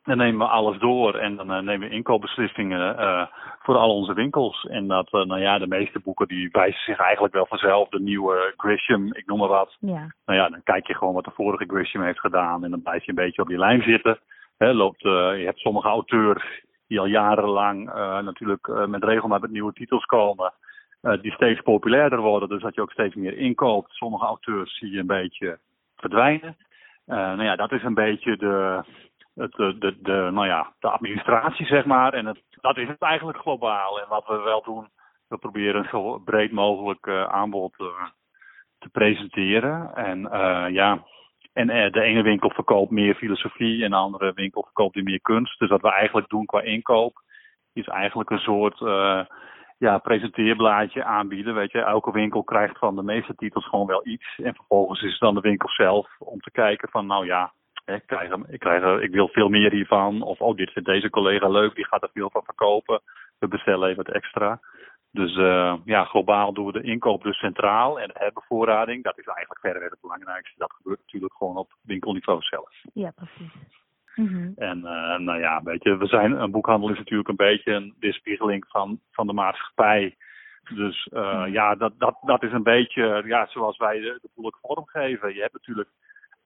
dan 0.07 0.17
nemen 0.17 0.39
we 0.39 0.53
alles 0.53 0.79
door 0.79 1.15
en 1.15 1.37
dan 1.37 1.53
eh, 1.53 1.61
nemen 1.61 1.89
we 1.89 1.95
inkoopbeslissingen 1.95 2.99
eh, 2.99 3.27
voor 3.59 3.77
al 3.77 3.95
onze 3.95 4.15
winkels. 4.15 4.65
En 4.65 4.87
dat, 4.87 5.13
eh, 5.13 5.25
nou 5.25 5.41
ja, 5.41 5.59
de 5.59 5.67
meeste 5.67 6.01
boeken 6.01 6.29
die 6.29 6.49
wijzen 6.53 6.83
zich 6.83 6.99
eigenlijk 6.99 7.35
wel 7.35 7.47
vanzelf. 7.47 7.89
De 7.89 8.01
nieuwe 8.01 8.55
Grisham, 8.57 9.15
ik 9.15 9.27
noem 9.27 9.39
maar 9.39 9.49
wat. 9.49 9.77
Ja. 9.81 10.15
Nou 10.27 10.39
ja, 10.39 10.49
dan 10.49 10.63
kijk 10.63 10.87
je 10.87 10.95
gewoon 10.95 11.15
wat 11.15 11.25
de 11.25 11.31
vorige 11.35 11.65
Grisham 11.67 12.03
heeft 12.03 12.21
gedaan 12.21 12.65
en 12.65 12.71
dan 12.71 12.83
blijf 12.83 13.05
je 13.05 13.09
een 13.09 13.15
beetje 13.15 13.43
op 13.43 13.49
die 13.49 13.59
lijn 13.59 13.83
zitten. 13.83 14.19
Hè, 14.59 14.73
loopt, 14.73 15.01
je 15.01 15.43
hebt 15.45 15.59
sommige 15.59 15.89
auteurs 15.89 16.65
die 16.89 17.01
al 17.01 17.07
jarenlang 17.07 17.85
natuurlijk 18.25 18.87
met 18.87 19.05
regelmaat 19.05 19.41
met 19.41 19.51
nieuwe 19.51 19.73
titels 19.73 20.05
komen, 20.05 20.53
die 21.21 21.33
steeds 21.33 21.61
populairder 21.61 22.21
worden, 22.21 22.49
dus 22.49 22.63
dat 22.63 22.75
je 22.75 22.81
ook 22.81 22.93
steeds 22.93 23.15
meer 23.15 23.39
inkoopt. 23.39 23.91
Sommige 23.91 24.25
auteurs 24.25 24.79
zie 24.79 24.91
je 24.91 24.99
een 24.99 25.07
beetje 25.07 25.59
verdwijnen. 25.97 26.57
Nou 27.07 27.43
ja, 27.43 27.57
dat 27.57 27.73
is 27.73 27.83
een 27.83 27.95
beetje 27.95 28.37
de, 28.37 28.85
het, 29.37 29.53
de, 29.53 29.79
de, 29.79 29.97
de, 30.01 30.29
nou 30.33 30.47
ja, 30.47 30.73
de 30.79 30.89
administratie, 30.89 31.67
zeg 31.67 31.85
maar. 31.85 32.13
En 32.13 32.27
het, 32.27 32.43
dat 32.61 32.77
is 32.77 32.89
het 32.89 33.03
eigenlijk 33.03 33.39
globaal. 33.39 34.01
En 34.01 34.09
wat 34.09 34.27
we 34.27 34.37
wel 34.37 34.63
doen, 34.63 34.89
we 35.29 35.39
proberen 35.39 35.81
een 35.81 35.89
zo 35.91 36.19
breed 36.19 36.53
mogelijk 36.53 37.07
eh, 37.07 37.25
aanbod 37.25 37.75
eh, 37.79 37.87
te 38.79 38.89
presenteren. 38.89 39.95
En 39.95 40.31
eh, 40.31 40.73
ja, 40.73 41.05
en 41.57 41.71
eh, 41.71 41.93
de 41.93 42.01
ene 42.01 42.23
winkel 42.23 42.51
verkoopt 42.51 42.91
meer 42.91 43.15
filosofie 43.15 43.85
en 43.85 43.91
de 43.91 43.97
andere 43.97 44.33
winkel 44.35 44.63
verkoopt 44.63 44.95
weer 44.95 45.05
meer 45.05 45.21
kunst. 45.21 45.59
Dus 45.59 45.69
wat 45.69 45.81
we 45.81 45.93
eigenlijk 45.93 46.29
doen 46.29 46.47
qua 46.47 46.61
inkoop 46.61 47.23
is 47.73 47.87
eigenlijk 47.87 48.31
een 48.31 48.39
soort 48.39 48.81
eh, 48.81 49.21
ja, 49.79 49.99
presenteerblaadje 49.99 51.05
aanbieden. 51.05 51.55
Weet 51.55 51.73
je, 51.73 51.81
elke 51.81 52.13
winkel 52.13 52.45
krijgt 52.45 52.79
van 52.79 52.97
de 52.97 53.03
meeste 53.03 53.35
titels 53.35 53.69
gewoon 53.69 53.87
wel 53.87 54.07
iets. 54.07 54.39
En 54.43 54.55
vervolgens 54.55 55.03
is 55.03 55.11
het 55.11 55.21
dan 55.21 55.35
de 55.35 55.41
winkel 55.41 55.69
zelf 55.69 56.09
om 56.19 56.41
te 56.41 56.51
kijken 56.51 56.89
van 56.89 57.07
nou 57.07 57.27
ja, 57.27 57.53
ik, 57.87 58.03
krijg, 58.07 58.29
hem- 58.29 58.47
ik, 58.49 58.61
krijg, 58.61 58.83
er- 58.83 59.03
ik 59.03 59.11
wil 59.11 59.29
veel 59.29 59.49
meer 59.49 59.73
hiervan. 59.73 60.23
Of 60.23 60.41
oh, 60.41 60.57
dit 60.57 60.71
vindt 60.71 60.89
deze 60.89 61.11
collega 61.11 61.49
leuk, 61.49 61.75
die 61.75 61.87
gaat 61.87 62.03
er 62.03 62.11
veel 62.13 62.31
van 62.31 62.45
verkopen. 62.45 63.01
We 63.39 63.49
bestellen 63.49 63.89
even 63.89 64.05
wat 64.05 64.15
extra. 64.15 64.61
Dus 65.11 65.37
eh, 65.37 65.75
ja, 65.85 66.05
globaal 66.05 66.53
doen 66.53 66.67
we 66.67 66.73
de 66.73 66.83
inkoop 66.83 67.23
dus 67.23 67.39
centraal. 67.39 68.01
En 68.01 68.09
de 68.09 68.15
herbevoorrading, 68.19 69.05
dat 69.05 69.19
is 69.19 69.25
eigenlijk 69.27 69.61
verder 69.61 69.83
het 69.83 70.01
belangrijkste. 70.01 70.55
Dat 70.59 70.73
gebeurt 70.73 70.99
natuurlijk 70.99 71.35
gewoon 71.35 71.57
op 71.57 71.73
winkelniveau 71.83 72.41
zelf. 72.43 72.71
Ja, 72.93 73.11
precies. 73.11 73.53
En 74.57 74.85
eh, 74.85 75.19
nou 75.19 75.39
ja, 75.39 75.63
weet 75.63 75.83
je, 75.83 75.97
we 75.97 76.07
zijn, 76.07 76.33
een 76.33 76.51
boekhandel 76.51 76.91
is 76.91 76.99
natuurlijk 76.99 77.29
een 77.29 77.37
beetje 77.37 77.73
een 77.73 77.95
weerspiegeling 77.99 78.65
van, 78.69 79.01
van 79.11 79.27
de 79.27 79.33
maatschappij. 79.33 80.17
Dus 80.75 81.07
eh, 81.13 81.45
ja, 81.49 81.75
dat, 81.75 81.93
dat, 81.99 82.19
dat 82.23 82.43
is 82.43 82.53
een 82.53 82.63
beetje 82.63 83.23
ja, 83.27 83.47
zoals 83.47 83.77
wij 83.77 84.01
de, 84.01 84.19
de 84.23 84.29
boel 84.35 84.47
ook 84.47 84.59
vormgeven. 84.63 85.35
Je 85.35 85.41
hebt 85.41 85.53
natuurlijk 85.53 85.89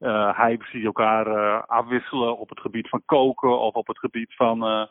eh 0.01 0.37
hypes 0.37 0.71
die 0.71 0.85
elkaar 0.85 1.27
eh, 1.27 1.63
afwisselen 1.65 2.37
op 2.37 2.49
het 2.49 2.59
gebied 2.59 2.89
van 2.89 3.01
koken 3.05 3.59
of 3.59 3.73
op 3.73 3.87
het 3.87 3.99
gebied 3.99 4.35
van, 4.35 4.65
eh, 4.65 4.85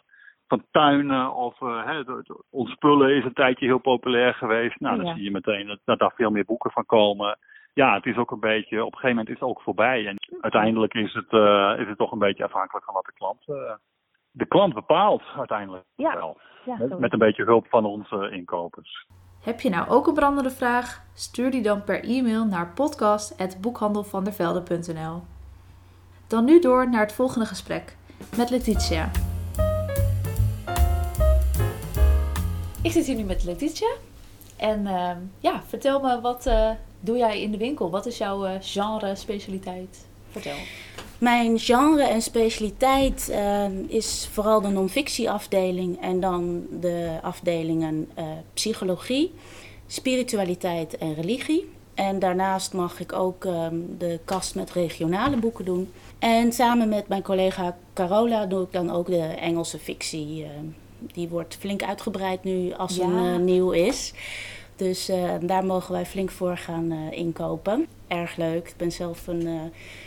van 0.49 0.65
tuinen. 0.71 1.35
Of 1.35 1.59
hè, 1.59 2.03
ontspullen 2.51 3.15
is 3.17 3.25
een 3.25 3.33
tijdje 3.33 3.67
heel 3.67 3.79
populair 3.79 4.35
geweest. 4.35 4.81
Nou, 4.81 5.03
dan 5.03 5.15
zie 5.15 5.25
je 5.25 5.31
meteen 5.31 5.67
dat, 5.67 5.79
dat 5.85 5.99
daar 5.99 6.13
veel 6.15 6.31
meer 6.31 6.45
boeken 6.45 6.71
van 6.71 6.87
komen. 6.87 7.39
Ja, 7.75 7.95
het 7.95 8.07
is 8.07 8.17
ook 8.17 8.31
een 8.31 8.41
beetje, 8.41 8.85
op 8.85 8.93
een 8.93 8.99
gegeven 8.99 9.17
moment 9.17 9.29
is 9.29 9.41
het 9.41 9.49
ook 9.49 9.61
voorbij. 9.63 10.07
En 10.07 10.17
uiteindelijk 10.41 10.95
is 10.95 11.15
het, 11.15 11.33
is 11.81 11.89
het 11.89 11.99
toch 11.99 12.13
een 12.13 12.19
beetje 12.19 12.45
afhankelijk 12.45 12.85
van 12.85 12.95
wat 12.95 13.05
de 13.05 13.13
klant, 13.13 13.45
de 14.31 14.47
klant 14.47 14.75
bepaalt 14.75 15.23
uiteindelijk 15.37 15.85
Ja. 15.95 16.15
wel. 16.15 16.41
Ja, 16.65 16.77
Met, 16.79 16.99
met 16.99 17.13
een 17.13 17.19
beetje 17.19 17.45
hulp 17.45 17.67
van 17.69 17.85
onze 17.85 18.31
inkopers. 18.31 19.07
Heb 19.41 19.61
je 19.61 19.71
nou 19.71 19.89
ook 19.89 20.07
een 20.07 20.15
brandende 20.15 20.51
vraag? 20.51 21.03
Stuur 21.15 21.51
die 21.51 21.63
dan 21.63 21.85
per 21.85 22.05
e-mail 22.05 22.45
naar 22.45 22.73
podcast.boekhandelvandervelde.nl 22.75 25.23
Dan 26.27 26.45
nu 26.45 26.61
door 26.61 26.91
naar 26.91 27.01
het 27.01 27.13
volgende 27.13 27.47
gesprek 27.47 27.97
met 28.37 28.51
Letitia. 28.51 29.11
Ik 32.83 32.93
zit 32.93 33.07
hier 33.07 33.17
nu 33.17 33.23
met 33.23 33.45
Letitia. 33.45 33.95
En 34.57 34.87
ehm, 34.87 35.19
ja, 35.39 35.63
vertel 35.67 36.01
me, 36.01 36.21
wat 36.21 36.47
eh, 36.47 36.71
doe 37.01 37.17
jij 37.17 37.43
in 37.43 37.51
de 37.51 37.59
winkel? 37.59 37.91
Wat 37.91 38.07
is 38.07 38.19
jouw 38.19 38.45
eh, 38.45 38.57
genre, 38.61 39.15
specialiteit? 39.15 40.09
Vertel. 40.31 40.57
Mijn 41.19 41.59
genre 41.59 42.03
en 42.03 42.23
specialiteit 42.23 43.29
eh, 43.29 43.65
is 43.89 44.29
vooral 44.33 44.61
de 44.61 44.69
non-fictieafdeling 44.69 46.01
en 46.01 46.21
dan 46.21 46.67
de 46.81 47.19
afdelingen 47.23 48.09
eh, 48.15 48.25
psychologie, 48.55 49.33
spiritualiteit 49.87 50.99
en 50.99 51.15
religie. 51.15 51.69
En 51.95 52.19
daarnaast 52.19 52.73
mag 52.73 53.01
ik 53.01 53.13
ook 53.13 53.45
ehm, 53.45 53.75
de 53.99 54.21
kast 54.25 54.55
met 54.55 54.73
regionale 54.73 55.37
boeken 55.37 55.65
doen. 55.65 55.91
En 56.19 56.53
samen 56.53 56.89
met 56.89 57.09
mijn 57.09 57.23
collega 57.23 57.77
Carola 57.95 58.47
doe 58.47 58.63
ik 58.63 58.73
dan 58.73 58.91
ook 58.91 59.07
de 59.07 59.21
Engelse 59.23 59.79
fictie. 59.79 60.43
eh, 60.45 60.51
die 61.13 61.29
wordt 61.29 61.57
flink 61.61 61.83
uitgebreid 61.83 62.45
nu 62.45 62.73
als 62.73 62.97
Ja. 62.97 63.05
een 63.05 63.35
eh, 63.35 63.41
nieuw 63.41 63.71
is. 63.71 64.13
Dus 64.77 65.11
daar 65.41 65.65
mogen 65.65 65.93
wij 65.93 66.07
flink 66.07 66.31
voor 66.31 66.57
gaan 66.57 66.91
eh, 66.93 67.19
inkopen. 67.19 67.87
Erg 68.11 68.37
leuk. 68.37 68.69
Ik 68.69 68.75
ben 68.77 68.93
zelf 68.93 69.27
een 69.27 69.47
eh 69.47 69.61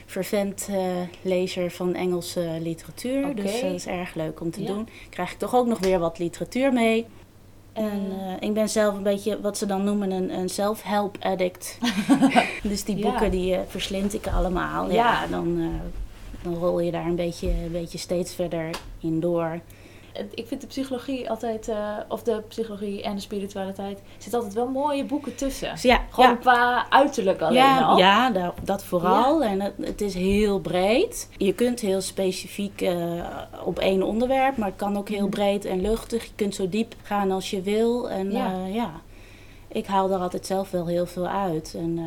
vervent 0.06 0.68
eh, 0.70 0.78
lezer 1.22 1.72
van 1.72 1.94
Engelse 1.94 2.58
literatuur. 2.62 3.36
Dus 3.36 3.62
dat 3.62 3.72
is 3.72 3.86
erg 3.88 4.14
leuk 4.16 4.42
om 4.42 4.52
te 4.52 4.62
Ja. 4.62 4.68
doen. 4.68 4.88
Krijg 5.10 5.32
ik 5.32 5.38
toch 5.38 5.56
ook 5.56 5.68
nog 5.68 5.80
weer 5.80 6.00
wat 6.00 6.20
literatuur 6.20 6.74
mee. 6.74 7.06
En 7.74 8.02
uh, 8.12 8.34
ik 8.40 8.54
ben 8.54 8.70
zelf 8.70 8.96
een 8.96 9.04
beetje 9.04 9.42
wat 9.42 9.58
ze 9.58 9.66
dan 9.66 9.84
noemen 9.84 10.12
een, 10.12 10.34
een 10.34 10.50
self-help 10.50 11.18
addict. 11.20 11.78
dus 12.64 12.84
die 12.84 13.00
boeken 13.00 13.32
die 13.32 13.54
uh, 13.54 13.60
verslind 13.68 14.14
ik 14.14 14.28
allemaal. 14.28 14.86
Ja, 14.92 14.94
ja 14.94 15.28
dan, 15.28 15.58
uh, 15.58 15.68
dan 16.42 16.56
rol 16.56 16.80
je 16.80 16.92
daar 16.92 17.06
een 17.06 17.16
beetje, 17.16 17.50
een 17.50 17.72
beetje 17.72 17.98
steeds 17.98 18.36
verder 18.36 18.70
in 19.00 19.20
door 19.20 19.60
ik 20.34 20.48
vind 20.48 20.62
de 20.62 20.68
psychologie 20.68 21.30
altijd, 21.30 21.68
uh, 21.68 21.98
of 22.08 22.24
de 22.24 22.42
psychologie 22.48 23.04
en 23.04 23.16
de 23.16 23.22
spiritualiteit, 23.22 24.00
zit 24.18 24.34
altijd 24.34 24.54
wel 24.54 24.68
mooie 24.68 25.06
boeken 25.06 25.36
tussen. 25.36 25.74
Ja, 25.82 26.02
Gewoon 26.10 26.40
qua 26.40 26.86
uiterlijk 26.90 27.42
alleen 27.42 27.58
ja, 27.58 27.82
al. 27.82 27.98
Ja, 27.98 28.30
dat, 28.30 28.54
dat 28.64 28.84
vooral. 28.84 29.44
En 29.44 29.62
het, 29.62 29.74
het, 29.82 30.02
is 30.02 30.14
heel 30.14 30.60
breed. 30.60 31.30
Je 31.38 31.54
kunt 31.54 31.80
heel 31.80 32.02
specifiek 32.02 32.82
uh, 32.82 33.26
op 33.64 33.80
één 33.80 34.04
onderwerp, 34.04 34.58
maar 34.58 34.68
het 34.68 34.78
kan 34.78 34.98
ook 34.98 35.10
heel 35.10 35.28
mhm. 35.28 35.30
breed 35.30 35.66
en 35.66 35.82
luchtig. 35.82 36.24
Je 36.24 36.36
kunt 36.36 36.56
zo 36.56 36.70
diep 36.70 36.96
gaan 37.02 37.32
als 37.32 37.50
je 37.50 37.62
wil. 37.62 38.10
En 38.10 38.32
ja, 38.32 38.54
uh, 38.54 38.76
ja. 38.76 38.92
ik 39.68 39.86
haal 39.86 40.12
er 40.12 40.20
altijd 40.20 40.46
zelf 40.46 40.72
wel 40.72 40.88
heel 40.88 41.06
veel 41.06 41.28
uit. 41.28 41.74
En 41.78 42.00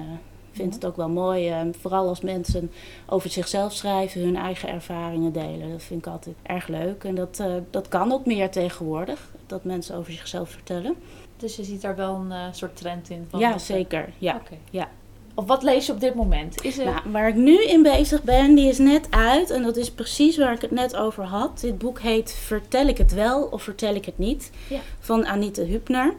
vind 0.56 0.74
het 0.74 0.86
ook 0.86 0.96
wel 0.96 1.08
mooi. 1.08 1.50
Uh, 1.50 1.60
vooral 1.80 2.08
als 2.08 2.20
mensen 2.20 2.70
over 3.06 3.30
zichzelf 3.30 3.72
schrijven, 3.72 4.20
hun 4.20 4.36
eigen 4.36 4.68
ervaringen 4.68 5.32
delen. 5.32 5.70
Dat 5.70 5.82
vind 5.82 6.06
ik 6.06 6.12
altijd 6.12 6.36
erg 6.42 6.68
leuk. 6.68 7.04
En 7.04 7.14
dat, 7.14 7.38
uh, 7.40 7.54
dat 7.70 7.88
kan 7.88 8.12
ook 8.12 8.26
meer 8.26 8.50
tegenwoordig, 8.50 9.34
dat 9.46 9.64
mensen 9.64 9.96
over 9.96 10.12
zichzelf 10.12 10.50
vertellen. 10.50 10.94
Dus 11.36 11.56
je 11.56 11.64
ziet 11.64 11.80
daar 11.80 11.96
wel 11.96 12.14
een 12.14 12.30
uh, 12.30 12.44
soort 12.52 12.76
trend 12.76 13.10
in? 13.10 13.26
Van 13.30 13.40
ja, 13.40 13.58
zeker. 13.58 14.12
Ja. 14.18 14.34
Okay. 14.34 14.58
ja. 14.70 14.88
Of 15.34 15.46
wat 15.46 15.62
lees 15.62 15.86
je 15.86 15.92
op 15.92 16.00
dit 16.00 16.14
moment? 16.14 16.64
Is 16.64 16.78
er... 16.78 16.84
nou, 16.84 17.00
waar 17.10 17.28
ik 17.28 17.34
nu 17.34 17.64
in 17.64 17.82
bezig 17.82 18.22
ben, 18.22 18.54
die 18.54 18.68
is 18.68 18.78
net 18.78 19.06
uit. 19.10 19.50
En 19.50 19.62
dat 19.62 19.76
is 19.76 19.90
precies 19.90 20.36
waar 20.36 20.52
ik 20.52 20.60
het 20.60 20.70
net 20.70 20.96
over 20.96 21.24
had. 21.24 21.60
Dit 21.60 21.78
boek 21.78 22.00
heet 22.00 22.32
Vertel 22.32 22.86
ik 22.86 22.98
het 22.98 23.12
wel 23.12 23.42
of 23.42 23.62
vertel 23.62 23.94
ik 23.94 24.04
het 24.04 24.18
niet? 24.18 24.50
Ja. 24.68 24.80
Van 24.98 25.26
Anita 25.26 25.62
Hübner. 25.62 26.14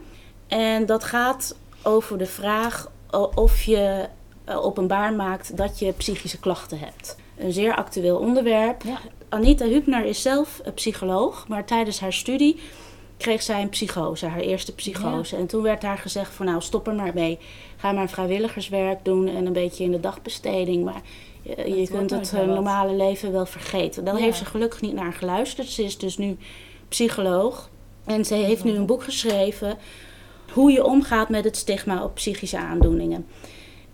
En 0.47 0.85
dat 0.85 1.03
gaat 1.03 1.55
over 1.83 2.17
de 2.17 2.25
vraag 2.25 2.91
of 3.35 3.61
je 3.63 4.07
openbaar 4.47 5.13
maakt 5.13 5.57
dat 5.57 5.79
je 5.79 5.91
psychische 5.91 6.39
klachten 6.39 6.79
hebt. 6.79 7.15
Een 7.37 7.51
zeer 7.51 7.75
actueel 7.75 8.17
onderwerp. 8.17 8.83
Anita 9.29 9.65
Hübner 9.65 10.05
is 10.05 10.21
zelf 10.21 10.59
een 10.63 10.73
psycholoog, 10.73 11.47
maar 11.47 11.65
tijdens 11.65 11.99
haar 11.99 12.13
studie 12.13 12.59
kreeg 13.17 13.41
zij 13.41 13.61
een 13.61 13.69
psychose, 13.69 14.25
haar 14.25 14.39
eerste 14.39 14.75
psychose. 14.75 15.35
En 15.35 15.47
toen 15.47 15.61
werd 15.61 15.83
haar 15.83 15.97
gezegd 15.97 16.33
van 16.33 16.45
nou 16.45 16.61
stop 16.61 16.87
er 16.87 16.95
maar 16.95 17.13
mee. 17.13 17.39
Ga 17.77 17.91
maar 17.91 18.09
vrijwilligerswerk 18.09 19.05
doen 19.05 19.27
en 19.27 19.45
een 19.45 19.53
beetje 19.53 19.83
in 19.83 19.91
de 19.91 19.99
dagbesteding. 19.99 20.83
Maar 20.83 21.01
je, 21.41 21.79
je 21.79 21.87
kunt 21.87 22.09
het 22.09 22.31
normale 22.31 22.93
leven 22.93 23.31
wel 23.31 23.45
vergeten. 23.45 24.05
Daar 24.05 24.15
heeft 24.15 24.37
ze 24.37 24.45
gelukkig 24.45 24.81
niet 24.81 24.93
naar 24.93 25.13
geluisterd. 25.13 25.67
Ze 25.67 25.83
is 25.83 25.97
dus 25.97 26.17
nu 26.17 26.37
psycholoog. 26.87 27.69
En 28.05 28.25
ze 28.25 28.33
heeft 28.33 28.63
nu 28.63 28.71
een 28.71 28.85
boek 28.85 29.03
geschreven 29.03 29.77
hoe 30.53 30.71
je 30.71 30.85
omgaat 30.85 31.29
met 31.29 31.43
het 31.43 31.57
stigma 31.57 32.03
op 32.03 32.15
psychische 32.15 32.57
aandoeningen. 32.57 33.27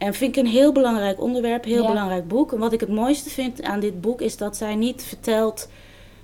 En 0.04 0.14
vind 0.14 0.38
ik 0.38 0.44
een 0.44 0.52
heel 0.52 0.72
belangrijk 0.72 1.22
onderwerp, 1.22 1.64
heel 1.64 1.88
belangrijk 1.88 2.28
boek. 2.28 2.54
En 2.54 2.60
wat 2.60 2.74
ik 2.74 2.80
het 2.80 2.90
mooiste 2.90 3.30
vind 3.30 3.62
aan 3.62 3.80
dit 3.80 4.02
boek 4.02 4.22
is 4.22 4.38
dat 4.38 4.58
zij 4.58 4.76
niet 4.76 5.04
vertelt 5.04 5.70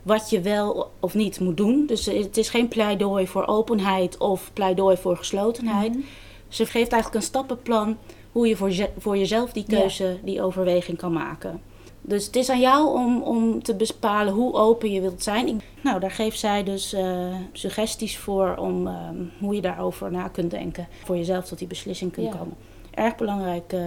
wat 0.04 0.30
je 0.30 0.42
wel 0.42 0.92
of 1.00 1.14
niet 1.14 1.40
moet 1.40 1.58
doen. 1.58 1.86
Dus 1.86 2.06
het 2.06 2.38
is 2.38 2.50
geen 2.50 2.68
pleidooi 2.68 3.28
voor 3.28 3.48
openheid 3.48 4.18
of 4.18 4.52
pleidooi 4.54 4.98
voor 4.98 5.18
geslotenheid. 5.18 5.94
Mhm. 5.94 6.02
Ze 6.48 6.66
geeft 6.66 6.92
eigenlijk 6.92 7.16
een 7.16 7.30
stappenplan 7.30 7.98
hoe 8.32 8.48
je 8.48 8.56
voor, 8.56 8.90
voor 8.98 9.18
jezelf 9.18 9.52
die 9.52 9.66
keuze, 9.68 10.18
die 10.24 10.42
overweging 10.42 10.98
kan 10.98 11.14
maken. 11.14 11.62
Dus 12.02 12.26
het 12.26 12.36
is 12.36 12.50
aan 12.50 12.60
jou 12.60 12.98
om, 12.98 13.22
om 13.22 13.64
te 13.64 13.76
bepalen 13.76 14.34
hoe 14.34 14.54
open 14.54 14.92
je 14.92 15.02
wilt 15.02 15.24
zijn. 15.24 15.62
nou, 15.82 16.00
daar 16.00 16.12
geeft 16.12 16.40
zij 16.40 16.64
dus 16.64 16.94
uh, 16.94 17.36
suggesties 17.52 18.18
voor 18.18 18.56
om 18.56 18.88
um, 18.88 19.32
hoe 19.40 19.56
je 19.56 19.62
daarover 19.62 20.12
na 20.12 20.28
kunt 20.28 20.52
denken. 20.52 20.88
Voor 21.04 21.18
jezelf 21.18 21.46
tot 21.46 21.58
die 21.58 21.68
beslissing 21.68 22.12
kunt 22.12 22.38
komen 22.38 22.58
erg 22.94 23.16
belangrijk 23.16 23.74
uh, 23.74 23.82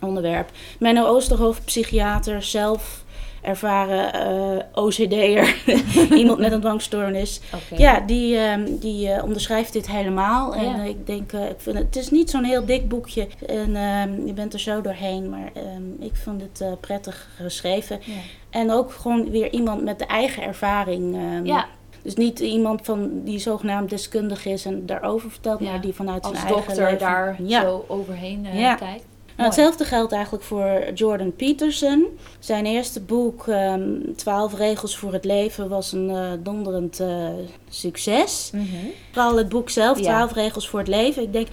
onderwerp. 0.00 0.50
Menno 0.78 1.06
Oosterhoofd, 1.06 1.64
psychiater, 1.64 2.42
zelf 2.42 3.04
ervaren 3.42 4.14
uh, 4.14 4.56
eh, 4.56 4.64
OCD'er, 4.74 5.56
iemand 6.20 6.38
met 6.38 6.52
een 6.52 6.60
dwangstoornis. 6.60 7.40
Okay. 7.54 7.78
Ja, 7.78 8.00
die, 8.00 8.34
uh, 8.34 8.54
die 8.80 9.08
uh, 9.08 9.22
onderschrijft 9.24 9.72
dit 9.72 9.90
helemaal. 9.90 10.54
En 10.54 10.64
ja. 10.64 10.82
ik 10.82 11.06
denk, 11.06 11.32
ik 11.32 11.56
vind 11.58 11.76
het, 11.76 11.86
het 11.86 11.96
is 11.96 12.10
niet 12.10 12.30
zo'n 12.30 12.44
heel 12.44 12.64
dik 12.64 12.88
boekje 12.88 13.28
en 13.46 13.76
ehm, 13.76 14.26
je 14.26 14.32
bent 14.32 14.52
er 14.52 14.60
zo 14.60 14.80
doorheen, 14.80 15.30
maar 15.30 15.50
ehm, 15.54 16.02
ik 16.02 16.16
vond 16.16 16.42
het 16.42 16.80
prettig 16.80 17.28
geschreven. 17.36 17.98
Ja. 18.04 18.12
En 18.50 18.70
ook 18.70 18.92
gewoon 18.92 19.30
weer 19.30 19.52
iemand 19.52 19.84
met 19.84 19.98
de 19.98 20.06
eigen 20.06 20.42
ervaring. 20.42 21.16
Ja. 21.44 21.66
Dus 22.08 22.16
niet 22.16 22.38
iemand 22.38 22.80
van 22.82 23.22
die 23.24 23.38
zogenaamd 23.38 23.90
deskundig 23.90 24.46
is 24.46 24.64
en 24.64 24.86
daarover 24.86 25.30
vertelt, 25.30 25.60
maar 25.60 25.80
die 25.80 25.92
vanuit 25.92 26.24
zijn 26.24 26.36
eigen 26.36 26.76
leven... 26.76 26.98
daar 26.98 27.36
zo 27.48 27.84
overheen 27.88 28.44
uh, 28.44 28.76
kijkt. 28.76 29.04
Nou, 29.36 29.50
hetzelfde 29.50 29.84
geldt 29.84 30.12
eigenlijk 30.12 30.44
voor 30.44 30.92
Jordan 30.94 31.36
Peterson. 31.36 32.18
Zijn 32.38 32.66
eerste 32.66 33.00
boek, 33.00 33.46
um, 33.46 34.16
12 34.16 34.54
regels 34.54 34.96
voor 34.96 35.12
het 35.12 35.24
leven, 35.24 35.68
was 35.68 35.92
een 35.92 36.10
uh, 36.10 36.30
donderend 36.42 37.00
uh, 37.00 37.28
succes. 37.68 38.50
Mm 38.52 38.60
-hmm. 38.60 38.90
Vooral 39.12 39.36
het 39.36 39.48
boek 39.48 39.70
zelf, 39.70 40.00
12 40.00 40.32
regels 40.32 40.68
voor 40.68 40.78
het 40.78 40.88
leven. 40.88 41.22
Ik 41.22 41.32
denk 41.32 41.48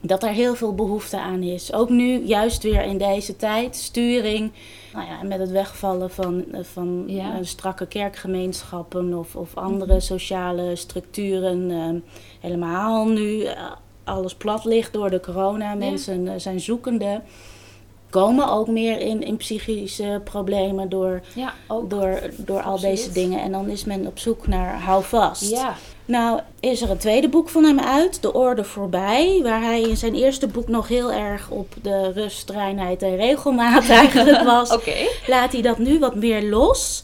dat 0.00 0.22
er 0.22 0.30
heel 0.30 0.54
veel 0.54 0.74
behoefte 0.74 1.20
aan 1.20 1.42
is. 1.42 1.72
Ook 1.72 1.88
nu, 1.88 2.24
juist 2.24 2.62
weer 2.62 2.82
in 2.82 2.98
deze 2.98 3.36
tijd, 3.36 3.76
sturing. 3.76 4.52
Nou 4.92 5.06
ja, 5.06 5.22
met 5.22 5.38
het 5.38 5.50
wegvallen 5.50 6.10
van, 6.10 6.44
van 6.62 7.04
ja. 7.06 7.38
uh, 7.38 7.38
strakke 7.42 7.86
kerkgemeenschappen 7.86 9.14
of, 9.14 9.36
of 9.36 9.56
andere 9.56 9.92
mhm. 9.92 10.00
sociale 10.00 10.76
structuren. 10.76 11.70
Uh, 11.70 12.00
helemaal 12.40 13.06
nu 13.08 13.42
uh, 13.42 13.70
alles 14.04 14.34
plat 14.34 14.64
ligt 14.64 14.92
door 14.92 15.10
de 15.10 15.20
corona. 15.20 15.74
Mensen 15.74 16.24
ja. 16.24 16.38
zijn 16.38 16.60
zoekende. 16.60 17.20
Komen 18.10 18.50
ook 18.50 18.68
meer 18.68 19.00
in, 19.00 19.22
in 19.22 19.36
psychische 19.36 20.20
problemen 20.24 20.88
door, 20.88 21.20
ja, 21.34 21.54
door, 21.88 22.20
door 22.36 22.62
al 22.62 22.80
deze 22.80 23.12
dingen. 23.12 23.40
En 23.40 23.52
dan 23.52 23.68
is 23.68 23.84
men 23.84 24.06
op 24.06 24.18
zoek 24.18 24.46
naar 24.46 24.80
houvast. 24.80 25.50
Ja. 25.50 25.76
Nou, 26.10 26.40
is 26.60 26.82
er 26.82 26.90
een 26.90 26.98
tweede 26.98 27.28
boek 27.28 27.48
van 27.48 27.64
hem 27.64 27.80
uit, 27.80 28.22
De 28.22 28.32
Orde 28.32 28.64
Voorbij, 28.64 29.40
waar 29.42 29.62
hij 29.62 29.80
in 29.82 29.96
zijn 29.96 30.14
eerste 30.14 30.46
boek 30.46 30.68
nog 30.68 30.88
heel 30.88 31.12
erg 31.12 31.50
op 31.50 31.74
de 31.82 32.12
rust, 32.12 32.50
reinheid 32.50 33.02
en 33.02 33.16
regelmaat 33.16 33.88
eigenlijk 34.00 34.42
was. 34.42 34.72
okay. 34.72 35.08
Laat 35.26 35.52
hij 35.52 35.62
dat 35.62 35.78
nu 35.78 35.98
wat 35.98 36.14
meer 36.14 36.42
los. 36.42 37.02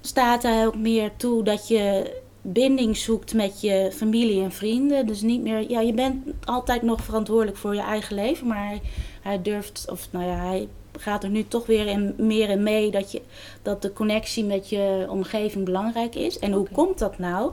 Staat 0.00 0.42
hij 0.42 0.66
ook 0.66 0.76
meer 0.76 1.10
toe 1.16 1.42
dat 1.42 1.68
je 1.68 2.12
binding 2.42 2.96
zoekt 2.96 3.34
met 3.34 3.60
je 3.60 3.90
familie 3.94 4.42
en 4.42 4.52
vrienden. 4.52 5.06
Dus 5.06 5.20
niet 5.20 5.42
meer, 5.42 5.70
ja, 5.70 5.80
je 5.80 5.94
bent 5.94 6.24
altijd 6.44 6.82
nog 6.82 7.04
verantwoordelijk 7.04 7.56
voor 7.56 7.74
je 7.74 7.80
eigen 7.80 8.14
leven, 8.14 8.46
maar 8.46 8.66
hij, 8.66 8.80
hij 9.22 9.42
durft, 9.42 9.86
of 9.90 10.08
nou 10.10 10.24
ja, 10.24 10.34
hij 10.34 10.68
gaat 10.98 11.24
er 11.24 11.30
nu 11.30 11.44
toch 11.48 11.66
weer 11.66 11.86
in, 11.86 12.14
meer 12.16 12.48
in 12.50 12.62
mee 12.62 12.90
dat, 12.90 13.12
je, 13.12 13.20
dat 13.62 13.82
de 13.82 13.92
connectie 13.92 14.44
met 14.44 14.68
je 14.68 15.06
omgeving 15.08 15.64
belangrijk 15.64 16.14
is. 16.14 16.38
En 16.38 16.52
hoe 16.52 16.68
komt 16.72 16.98
dat 16.98 17.18
nou? 17.18 17.52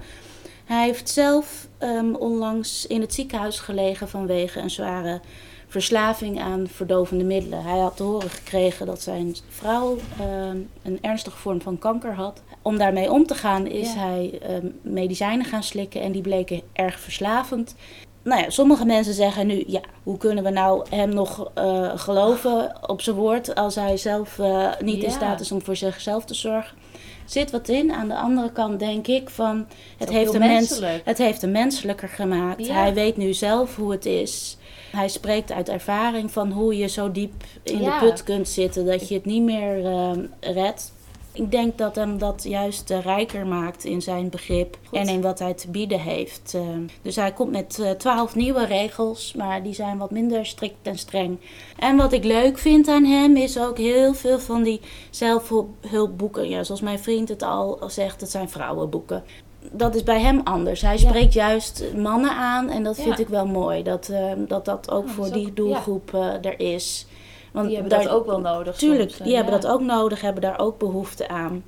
Hij 0.65 0.85
heeft 0.85 1.09
zelf 1.09 1.67
um, 1.79 2.15
onlangs 2.15 2.87
in 2.87 3.01
het 3.01 3.13
ziekenhuis 3.13 3.59
gelegen 3.59 4.09
vanwege 4.09 4.59
een 4.59 4.69
zware 4.69 5.21
verslaving 5.67 6.41
aan 6.41 6.67
verdovende 6.67 7.23
middelen. 7.23 7.63
Hij 7.63 7.79
had 7.79 7.97
te 7.97 8.03
horen 8.03 8.29
gekregen 8.29 8.85
dat 8.85 9.01
zijn 9.01 9.35
vrouw 9.49 9.97
um, 10.21 10.69
een 10.83 10.97
ernstige 11.01 11.37
vorm 11.37 11.61
van 11.61 11.79
kanker 11.79 12.13
had. 12.13 12.41
Om 12.61 12.77
daarmee 12.77 13.11
om 13.11 13.25
te 13.25 13.35
gaan 13.35 13.67
is 13.67 13.93
hij 13.93 14.39
um, 14.49 14.79
medicijnen 14.81 15.45
gaan 15.45 15.63
slikken 15.63 16.01
en 16.01 16.11
die 16.11 16.21
bleken 16.21 16.61
erg 16.73 16.99
verslavend. 16.99 17.75
Nou 18.23 18.41
ja, 18.41 18.49
sommige 18.49 18.85
mensen 18.85 19.13
zeggen 19.13 19.47
nu, 19.47 19.63
ja, 19.67 19.81
hoe 20.03 20.17
kunnen 20.17 20.43
we 20.43 20.49
nou 20.49 20.85
hem 20.89 21.09
nog 21.09 21.51
uh, 21.57 21.91
geloven 21.95 22.75
op 22.89 23.01
zijn 23.01 23.15
woord 23.15 23.55
als 23.55 23.75
hij 23.75 23.97
zelf 23.97 24.37
uh, 24.37 24.69
niet 24.79 25.01
ja. 25.01 25.03
in 25.03 25.11
staat 25.11 25.39
is 25.39 25.51
om 25.51 25.61
voor 25.61 25.75
zichzelf 25.75 26.25
te 26.25 26.33
zorgen? 26.33 26.77
Zit 27.25 27.51
wat 27.51 27.69
in. 27.69 27.91
Aan 27.91 28.07
de 28.07 28.15
andere 28.15 28.51
kant 28.51 28.79
denk 28.79 29.07
ik 29.07 29.29
van 29.29 29.65
het, 29.97 30.09
heeft, 30.09 30.33
een 30.33 30.39
mens, 30.39 30.81
het 31.03 31.17
heeft 31.17 31.41
hem 31.41 31.51
menselijker 31.51 32.09
gemaakt. 32.09 32.67
Hij 32.67 32.93
weet 32.93 33.17
nu 33.17 33.33
zelf 33.33 33.75
hoe 33.75 33.91
het 33.91 34.05
is. 34.05 34.57
Hij 34.91 35.07
spreekt 35.07 35.51
uit 35.51 35.69
ervaring 35.69 36.31
van 36.31 36.51
hoe 36.51 36.77
je 36.77 36.87
zo 36.87 37.11
diep 37.11 37.33
in 37.63 37.81
ja. 37.81 37.99
de 37.99 38.05
put 38.05 38.23
kunt 38.23 38.47
zitten 38.47 38.85
dat 38.85 39.07
je 39.07 39.15
het 39.15 39.25
niet 39.25 39.43
meer 39.43 39.79
uh, 39.79 40.11
redt. 40.39 40.91
Ik 41.33 41.51
denk 41.51 41.77
dat 41.77 41.95
hem 41.95 42.17
dat 42.17 42.43
juist 42.43 42.91
uh, 42.91 43.01
rijker 43.01 43.47
maakt 43.47 43.83
in 43.83 44.01
zijn 44.01 44.29
begrip 44.29 44.77
Goed. 44.85 44.97
en 44.97 45.07
in 45.07 45.21
wat 45.21 45.39
hij 45.39 45.53
te 45.53 45.69
bieden 45.69 45.99
heeft. 45.99 46.53
Uh, 46.55 46.61
dus 47.01 47.15
hij 47.15 47.33
komt 47.33 47.51
met 47.51 47.77
uh, 47.81 47.89
twaalf 47.89 48.35
nieuwe 48.35 48.65
regels, 48.65 49.33
maar 49.33 49.63
die 49.63 49.73
zijn 49.73 49.97
wat 49.97 50.11
minder 50.11 50.45
strikt 50.45 50.75
en 50.87 50.97
streng. 50.97 51.37
En 51.77 51.97
wat 51.97 52.13
ik 52.13 52.23
leuk 52.23 52.57
vind 52.57 52.87
aan 52.87 53.05
hem 53.05 53.35
is 53.35 53.59
ook 53.59 53.77
heel 53.77 54.13
veel 54.13 54.39
van 54.39 54.63
die 54.63 54.79
zelfhulpboeken. 55.09 56.49
Ja, 56.49 56.63
zoals 56.63 56.81
mijn 56.81 56.99
vriend 56.99 57.29
het 57.29 57.43
al 57.43 57.79
zegt, 57.87 58.21
het 58.21 58.31
zijn 58.31 58.49
vrouwenboeken. 58.49 59.23
Dat 59.71 59.95
is 59.95 60.03
bij 60.03 60.19
hem 60.19 60.41
anders. 60.43 60.81
Hij 60.81 60.97
spreekt 60.97 61.33
ja. 61.33 61.47
juist 61.47 61.83
mannen 61.95 62.31
aan 62.31 62.69
en 62.69 62.83
dat 62.83 62.95
vind 62.95 63.17
ja. 63.17 63.23
ik 63.23 63.27
wel 63.27 63.45
mooi. 63.45 63.83
Dat 63.83 64.11
dat, 64.37 64.65
dat 64.65 64.91
ook 64.91 65.09
voor 65.09 65.31
die 65.31 65.53
doelgroep 65.53 66.13
er 66.41 66.59
is. 66.59 67.05
Want 67.53 67.65
die 67.65 67.75
hebben 67.75 67.97
daar, 67.97 68.03
dat 68.03 68.13
ook 68.13 68.25
wel 68.25 68.39
nodig. 68.39 68.75
Tuurlijk, 68.75 69.09
soms, 69.09 69.21
die 69.21 69.31
ja. 69.31 69.35
hebben 69.35 69.61
dat 69.61 69.71
ook 69.71 69.81
nodig, 69.81 70.21
hebben 70.21 70.41
daar 70.41 70.59
ook 70.59 70.77
behoefte 70.77 71.27
aan. 71.27 71.51
Een 71.51 71.63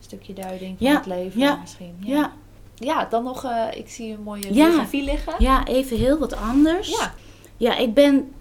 stukje 0.00 0.32
duiding 0.32 0.78
van 0.78 0.86
ja. 0.86 0.96
het 0.96 1.06
leven 1.06 1.40
ja. 1.40 1.58
misschien. 1.60 1.96
Ja. 2.00 2.16
ja. 2.16 2.32
ja, 2.74 3.04
dan 3.04 3.24
nog, 3.24 3.44
eh, 3.44 3.64
ik 3.74 3.88
zie 3.88 4.12
een 4.12 4.22
mooie 4.22 4.52
biografie 4.52 5.02
liggen. 5.02 5.34
Ja, 5.38 5.66
even 5.66 5.96
heel 5.96 6.18
wat 6.18 6.36
anders. 6.36 6.88
Ja. 6.88 7.14
Ja, 7.56 7.76
ik 7.76 7.94
ben. 7.94 8.32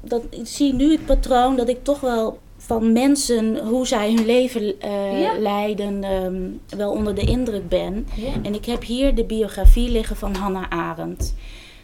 Dat, 0.00 0.22
ik 0.30 0.46
zie 0.46 0.72
nu 0.74 0.92
het 0.92 1.06
patroon 1.06 1.56
dat 1.56 1.68
ik 1.68 1.84
toch 1.84 2.00
wel 2.00 2.38
van 2.56 2.92
mensen, 2.92 3.58
hoe 3.58 3.86
zij 3.86 4.12
hun 4.12 4.26
leven 4.26 4.80
eh, 4.80 5.38
leiden, 5.38 6.04
ehm, 6.04 6.78
wel 6.78 6.90
onder 6.90 7.14
de 7.14 7.24
indruk 7.24 7.68
ben. 7.68 8.06
En 8.42 8.54
ik 8.54 8.64
heb 8.64 8.82
hier 8.82 9.14
de 9.14 9.24
biografie 9.24 9.90
liggen 9.90 10.16
van 10.16 10.34
Hannah 10.34 10.68
Arendt. 10.68 11.34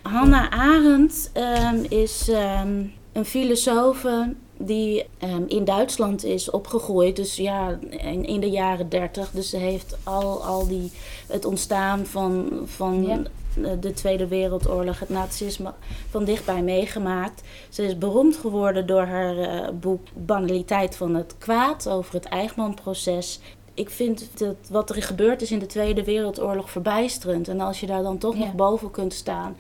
Hannah 0.03 0.51
Arendt 0.51 1.31
ehm, 1.33 1.85
is 1.89 2.29
ehm, 2.29 2.85
een 3.13 3.25
filosofe 3.25 4.35
die 4.57 5.05
ehm, 5.19 5.43
in 5.47 5.65
Duitsland 5.65 6.25
is 6.25 6.51
opgegroeid. 6.51 7.17
Dus 7.17 7.37
ja, 7.37 7.79
in, 7.91 8.25
in 8.25 8.41
de 8.41 8.51
jaren 8.51 8.89
dertig. 8.89 9.31
Dus 9.31 9.51
ze 9.51 9.57
heeft 9.57 9.97
al, 10.05 10.45
al 10.45 10.67
die, 10.69 10.91
het 11.29 11.45
ontstaan 11.45 12.07
van, 12.07 12.51
van 12.65 13.03
Ja. 13.07 13.23
eh, 13.63 13.71
de 13.81 13.93
Tweede 13.93 14.27
Wereldoorlog, 14.27 14.99
het 14.99 15.09
nazisme, 15.09 15.73
van 16.11 16.25
dichtbij 16.25 16.63
meegemaakt. 16.63 17.43
Ze 17.69 17.83
is 17.85 17.99
beroemd 17.99 18.37
geworden 18.37 18.87
door 18.87 19.03
haar 19.05 19.37
eh, 19.39 19.69
boek 19.81 20.01
Banaliteit 20.15 20.97
van 20.97 21.15
het 21.15 21.35
Kwaad 21.39 21.89
over 21.89 22.15
het 22.15 22.25
Eichmann-proces. 22.25 23.41
Ik 23.75 23.91
vind 23.91 24.39
dat 24.39 24.57
wat 24.71 24.91
er 24.91 25.03
gebeurd 25.03 25.43
is 25.43 25.51
in 25.51 25.59
de 25.59 25.67
Tweede 25.67 26.05
Wereldoorlog 26.05 26.71
verbijsterend. 26.71 27.49
En 27.49 27.61
als 27.61 27.81
je 27.81 27.87
daar 27.87 28.03
dan 28.03 28.19
toch 28.19 28.35
Ja. 28.37 28.41
nog 28.45 28.55
boven 28.55 28.91
kunt 28.91 29.13
staan 29.15 29.57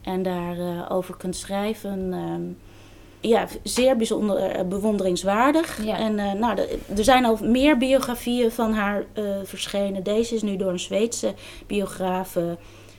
en 0.00 0.22
daarover 0.22 0.90
over 0.90 1.16
kunt 1.16 1.36
schrijven. 1.36 2.12
ehm, 2.12 2.42
ja, 3.22 3.46
zeer 3.62 3.96
bijzonder, 3.96 4.36
eh, 4.36 4.64
bewonderingswaardig. 4.64 5.84
Ja. 5.84 5.98
En 5.98 6.18
eh, 6.18 6.32
nou, 6.32 6.58
er 6.96 7.04
zijn 7.04 7.24
al 7.24 7.38
meer 7.42 7.78
biografieën 7.78 8.50
van 8.50 8.72
haar 8.72 9.04
eh, 9.12 9.24
verschenen. 9.44 10.02
Deze 10.02 10.34
is 10.34 10.42
nu 10.42 10.56
door 10.56 10.70
een 10.70 10.80
Zweedse 10.80 11.34
biograaf 11.66 12.36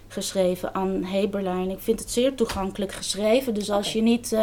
geschreven, 0.08 0.74
Anne 0.74 1.08
Heberlein. 1.08 1.70
Ik 1.70 1.80
vind 1.80 2.00
het 2.00 2.12
zeer 2.12 2.36
toegankelijk 2.36 2.92
geschreven. 2.92 3.54
Dus 3.54 3.72
als 3.72 3.94
je 3.94 4.02
niet 4.02 4.36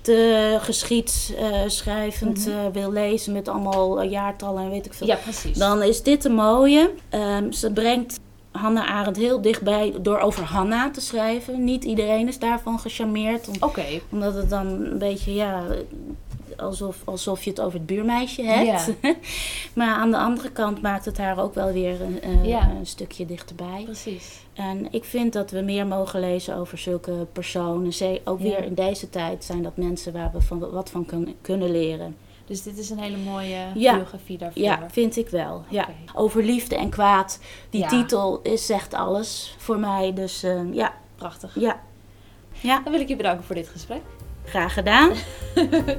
te 0.00 0.56
geschiedschrijvend 0.60 2.46
Mhm. 2.46 2.70
wil 2.72 2.92
lezen 2.92 3.32
met 3.32 3.48
allemaal 3.48 4.02
jaartallen 4.02 4.62
en 4.62 4.70
weet 4.70 4.86
ik 4.86 4.94
veel. 4.94 5.06
Ja, 5.06 5.16
precies. 5.16 5.58
Dan 5.58 5.82
is 5.82 6.02
dit 6.02 6.22
de 6.22 6.28
mooie. 6.28 6.90
Ehm, 7.08 7.52
ze 7.52 7.72
brengt 7.72 8.20
Hannah 8.50 8.90
Arendt 8.90 9.18
heel 9.18 9.40
dichtbij 9.40 9.94
door 10.00 10.18
over 10.18 10.44
Hannah 10.44 10.92
te 10.92 11.00
schrijven. 11.00 11.64
Niet 11.64 11.84
iedereen 11.84 12.28
is 12.28 12.38
daarvan 12.38 12.78
gecharmeerd. 12.78 13.48
om- 13.48 13.54
Oké. 13.60 13.84
Omdat 14.10 14.34
het 14.34 14.50
dan 14.50 14.66
een 14.66 14.98
beetje, 14.98 15.34
ja, 15.34 15.62
alsof, 16.56 16.96
alsof 17.04 17.42
je 17.42 17.50
het 17.50 17.60
over 17.60 17.78
het 17.78 17.86
buurmeisje 17.86 18.42
hebt. 18.42 18.92
maar 19.74 19.94
aan 19.94 20.10
de 20.10 20.16
andere 20.18 20.50
kant 20.50 20.82
maakt 20.82 21.04
het 21.04 21.18
haar 21.18 21.42
ook 21.42 21.54
wel 21.54 21.72
weer 21.72 21.96
een, 22.00 22.44
Ja. 22.44 22.70
een 22.78 22.86
stukje 22.86 23.26
dichterbij. 23.26 23.82
Precies. 23.84 24.38
En 24.54 24.92
ik 24.92 25.04
vind 25.04 25.32
dat 25.32 25.50
we 25.50 25.60
meer 25.60 25.86
mogen 25.86 26.20
lezen 26.20 26.56
over 26.56 26.78
zulke 26.78 27.26
personen. 27.32 27.92
Ook 28.24 28.38
Ja. 28.38 28.44
weer 28.44 28.64
in 28.64 28.74
deze 28.74 29.10
tijd 29.10 29.44
zijn 29.44 29.62
dat 29.62 29.76
mensen 29.76 30.12
waar 30.12 30.30
we 30.32 30.40
van, 30.40 30.58
wat 30.70 30.90
van 30.90 31.04
kun- 31.06 31.34
kunnen 31.40 31.70
leren. 31.70 32.16
Dus 32.50 32.62
dit 32.62 32.78
is 32.78 32.90
een 32.90 32.98
hele 32.98 33.16
mooie 33.16 33.66
Ja. 33.74 33.94
biografie 33.94 34.38
daarvoor. 34.38 34.62
Ja, 34.62 34.86
vind 34.90 35.16
ik 35.16 35.28
wel. 35.28 35.64
Ja. 35.68 35.88
Over 36.14 36.42
liefde 36.44 36.76
en 36.76 36.90
kwaad. 36.90 37.38
Die 37.70 37.80
Ja. 37.80 37.88
titel 37.88 38.40
is, 38.42 38.66
zegt 38.66 38.94
alles 38.94 39.54
voor 39.58 39.78
mij. 39.78 40.12
Dus 40.14 40.42
eh, 40.42 40.72
ja, 40.72 40.92
Prachtig. 41.14 41.54
ja, 41.60 41.80
ja, 42.50 42.80
Dan 42.84 42.92
wil 42.92 43.00
ik 43.00 43.08
je 43.08 43.16
bedanken 43.16 43.44
voor 43.44 43.54
dit 43.54 43.68
gesprek. 43.68 44.00
graag 44.44 44.74
gedaan. 44.74 45.10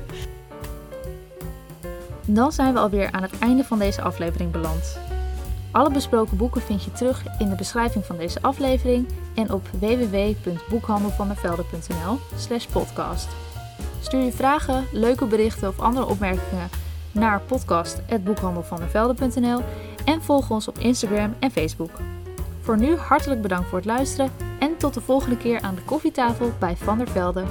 Dan 2.27 2.51
zijn 2.51 2.73
we 2.73 2.79
alweer 2.79 3.11
aan 3.11 3.21
het 3.21 3.39
einde 3.39 3.63
van 3.63 3.79
deze 3.79 4.01
aflevering 4.01 4.51
beland. 4.51 4.97
Alle 5.71 5.91
besproken 5.91 6.37
boeken 6.37 6.61
vind 6.61 6.83
je 6.83 6.91
terug 6.91 7.23
in 7.39 7.49
de 7.49 7.55
beschrijving 7.55 8.05
van 8.05 8.17
deze 8.17 8.41
aflevering 8.41 9.07
en 9.35 9.51
op 9.53 9.67
www.boekhandelvandervelde.nl 9.79 12.19
slash 12.35 12.65
podcast. 12.65 13.27
Stuur 14.01 14.23
je 14.23 14.31
vragen, 14.31 14.85
leuke 14.91 15.25
berichten 15.25 15.67
of 15.67 15.79
andere 15.79 16.05
opmerkingen 16.05 16.69
naar 17.11 17.41
podcast.boekhandelvandervelde.nl 17.41 19.61
en 20.05 20.21
volg 20.21 20.49
ons 20.49 20.67
op 20.67 20.77
Instagram 20.77 21.35
en 21.39 21.51
Facebook. 21.51 21.91
Voor 22.61 22.77
nu 22.77 22.95
hartelijk 22.95 23.41
bedankt 23.41 23.69
voor 23.69 23.77
het 23.77 23.87
luisteren 23.87 24.31
en 24.59 24.77
tot 24.77 24.93
de 24.93 25.01
volgende 25.01 25.37
keer 25.37 25.61
aan 25.61 25.75
de 25.75 25.81
koffietafel 25.81 26.51
bij 26.59 26.75
Van 26.75 26.97
der 26.97 27.09
Velde. 27.09 27.43